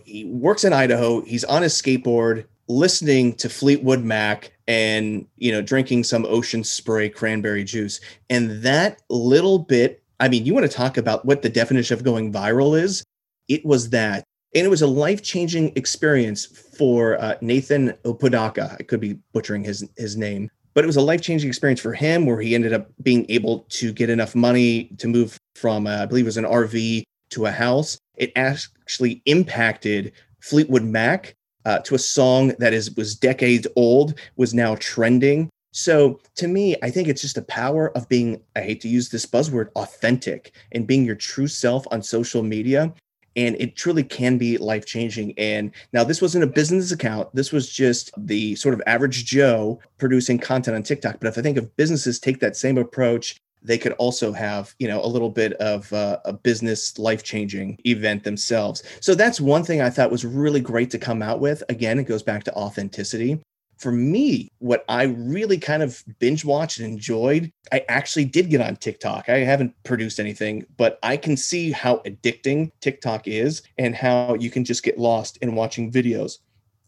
[0.09, 1.21] he works in Idaho.
[1.21, 7.09] He's on his skateboard, listening to Fleetwood Mac and you know drinking some ocean spray
[7.09, 7.99] cranberry juice.
[8.29, 12.03] And that little bit, I mean, you want to talk about what the definition of
[12.03, 13.03] going viral is?
[13.49, 14.23] It was that.
[14.55, 18.77] And it was a life changing experience for uh, Nathan Apodaca.
[18.79, 21.93] I could be butchering his, his name, but it was a life changing experience for
[21.93, 25.97] him where he ended up being able to get enough money to move from, uh,
[26.01, 31.35] I believe it was an RV to a house it actually impacted Fleetwood Mac
[31.65, 35.49] uh, to a song that is was decades old, was now trending.
[35.71, 39.09] So to me, I think it's just the power of being, I hate to use
[39.09, 42.93] this buzzword, authentic and being your true self on social media.
[43.39, 45.33] And it truly can be life changing.
[45.37, 47.33] And now, this wasn't a business account.
[47.33, 51.19] This was just the sort of average Joe producing content on TikTok.
[51.19, 54.87] But if I think if businesses take that same approach they could also have you
[54.87, 59.63] know a little bit of uh, a business life changing event themselves so that's one
[59.63, 62.53] thing i thought was really great to come out with again it goes back to
[62.53, 63.41] authenticity
[63.79, 68.61] for me what i really kind of binge watched and enjoyed i actually did get
[68.61, 69.29] on tiktok.
[69.29, 74.49] I haven't produced anything but i can see how addicting tiktok is and how you
[74.49, 76.39] can just get lost in watching videos.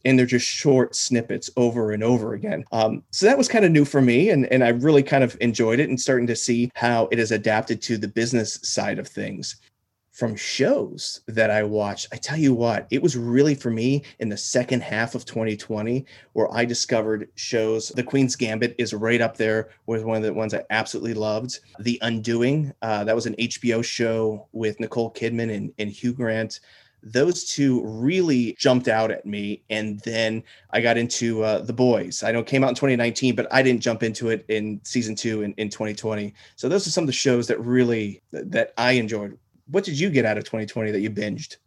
[0.03, 2.65] And they're just short snippets over and over again.
[2.71, 5.37] Um, so that was kind of new for me, and and I really kind of
[5.41, 9.07] enjoyed it and starting to see how it has adapted to the business side of
[9.07, 9.57] things
[10.11, 14.27] from shows that I watched, I tell you what, it was really for me in
[14.27, 17.89] the second half of 2020 where I discovered shows.
[17.89, 21.59] The Queen's Gambit is right up there with one of the ones I absolutely loved.
[21.79, 26.59] The Undoing, uh, that was an HBO show with Nicole Kidman and, and Hugh Grant.
[27.03, 29.63] Those two really jumped out at me.
[29.71, 32.21] And then I got into uh, The Boys.
[32.21, 35.41] I know came out in 2019, but I didn't jump into it in season two
[35.41, 36.33] in, in 2020.
[36.57, 39.35] So those are some of the shows that really that I enjoyed
[39.67, 41.57] what did you get out of 2020 that you binged?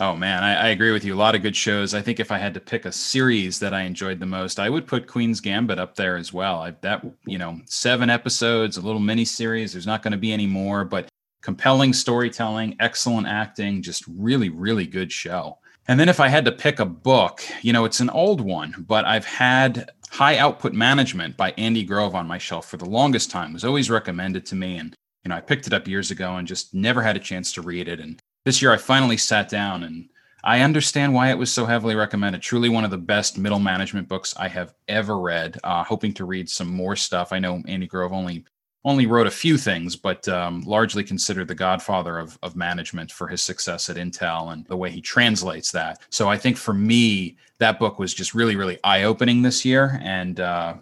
[0.00, 1.12] Oh man, I, I, agree with you.
[1.12, 1.92] A lot of good shows.
[1.92, 4.70] I think if I had to pick a series that I enjoyed the most, I
[4.70, 6.60] would put Queen's Gambit up there as well.
[6.60, 9.72] I, that you know, seven episodes, a little mini series.
[9.72, 11.08] There's not going to be any more, but
[11.42, 15.58] compelling storytelling, excellent acting, just really, really good show.
[15.88, 18.84] And then if I had to pick a book, you know, it's an old one,
[18.86, 23.30] but I've had High Output Management by Andy Grove on my shelf for the longest
[23.30, 23.50] time.
[23.50, 24.94] It was always recommended to me, and
[25.28, 27.60] you know, I picked it up years ago and just never had a chance to
[27.60, 28.00] read it.
[28.00, 30.08] And this year I finally sat down and
[30.42, 32.40] I understand why it was so heavily recommended.
[32.40, 35.58] Truly one of the best middle management books I have ever read.
[35.62, 37.30] Uh, hoping to read some more stuff.
[37.30, 38.46] I know Andy Grove only
[38.86, 43.28] only wrote a few things, but um, largely considered the godfather of, of management for
[43.28, 46.00] his success at Intel and the way he translates that.
[46.08, 50.00] So I think for me, that book was just really, really eye opening this year.
[50.02, 50.76] And uh,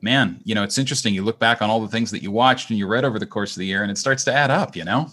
[0.00, 1.14] man, you know, it's interesting.
[1.14, 3.26] You look back on all the things that you watched and you read over the
[3.26, 5.10] course of the year, and it starts to add up, you know?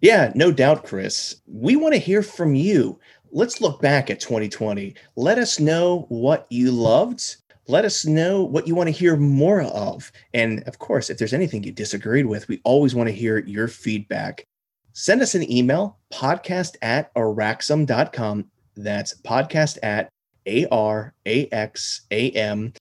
[0.00, 1.36] Yeah, no doubt, Chris.
[1.46, 2.98] We want to hear from you.
[3.32, 4.94] Let's look back at 2020.
[5.16, 7.36] Let us know what you loved.
[7.66, 10.12] Let us know what you want to hear more of.
[10.34, 13.68] And of course, if there's anything you disagreed with, we always want to hear your
[13.68, 14.46] feedback.
[14.92, 18.50] Send us an email, podcast at araxam.com.
[18.76, 20.08] That's podcast at
[20.46, 22.72] A R A X A M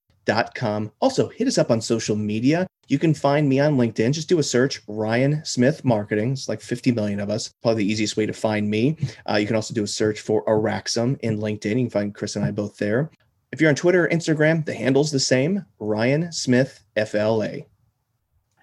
[0.56, 0.92] com.
[1.00, 2.68] Also, hit us up on social media.
[2.88, 4.14] You can find me on LinkedIn.
[4.14, 6.34] Just do a search, Ryan Smith Marketing.
[6.34, 7.52] It's like 50 million of us.
[7.62, 8.98] Probably the easiest way to find me.
[9.30, 11.70] Uh, you can also do a search for Araxam in LinkedIn.
[11.70, 13.10] You can find Chris and I both there.
[13.52, 17.60] If you're on Twitter or Instagram, the handle's the same Ryan Smith FLA.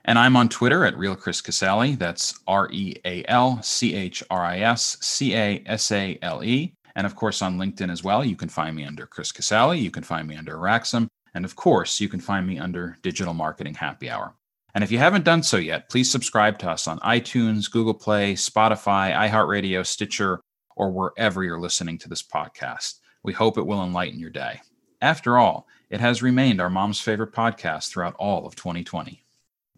[0.05, 1.95] And I'm on Twitter at Real Chris Casale.
[1.95, 6.43] That's R E A L C H R I S C A S A L
[6.43, 6.75] E.
[6.97, 9.79] And of course, on LinkedIn as well, you can find me under Chris Casale.
[9.79, 11.07] You can find me under Araxam.
[11.35, 14.35] And of course, you can find me under Digital Marketing Happy Hour.
[14.75, 18.35] And if you haven't done so yet, please subscribe to us on iTunes, Google Play,
[18.35, 20.41] Spotify, iHeartRadio, Stitcher,
[20.77, 23.01] or wherever you're listening to this podcast.
[23.23, 24.61] We hope it will enlighten your day.
[25.03, 29.23] After all, it has remained our mom's favorite podcast throughout all of 2020.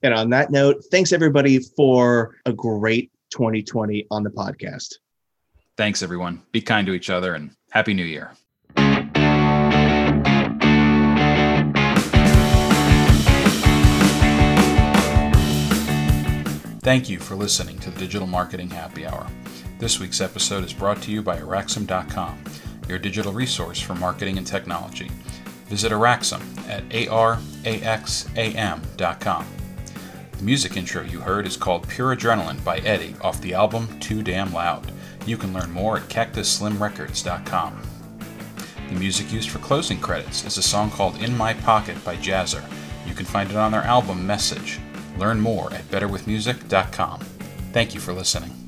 [0.03, 4.95] And on that note, thanks everybody for a great 2020 on the podcast.
[5.77, 6.43] Thanks, everyone.
[6.53, 8.33] Be kind to each other and Happy New Year.
[16.83, 19.29] Thank you for listening to the Digital Marketing Happy Hour.
[19.79, 22.43] This week's episode is brought to you by Araxam.com,
[22.89, 25.09] your digital resource for marketing and technology.
[25.67, 28.27] Visit Araxam at araxam.com.
[30.33, 34.21] The music intro you heard is called Pure Adrenaline by Eddie off the album Too
[34.25, 34.91] Damn Loud.
[35.25, 37.81] You can learn more at cactusslimrecords.com.
[38.89, 42.65] The music used for closing credits is a song called In My Pocket by Jazzer.
[43.07, 44.81] You can find it on their album Message.
[45.17, 47.21] Learn more at betterwithmusic.com.
[47.73, 48.62] Thank you for listening.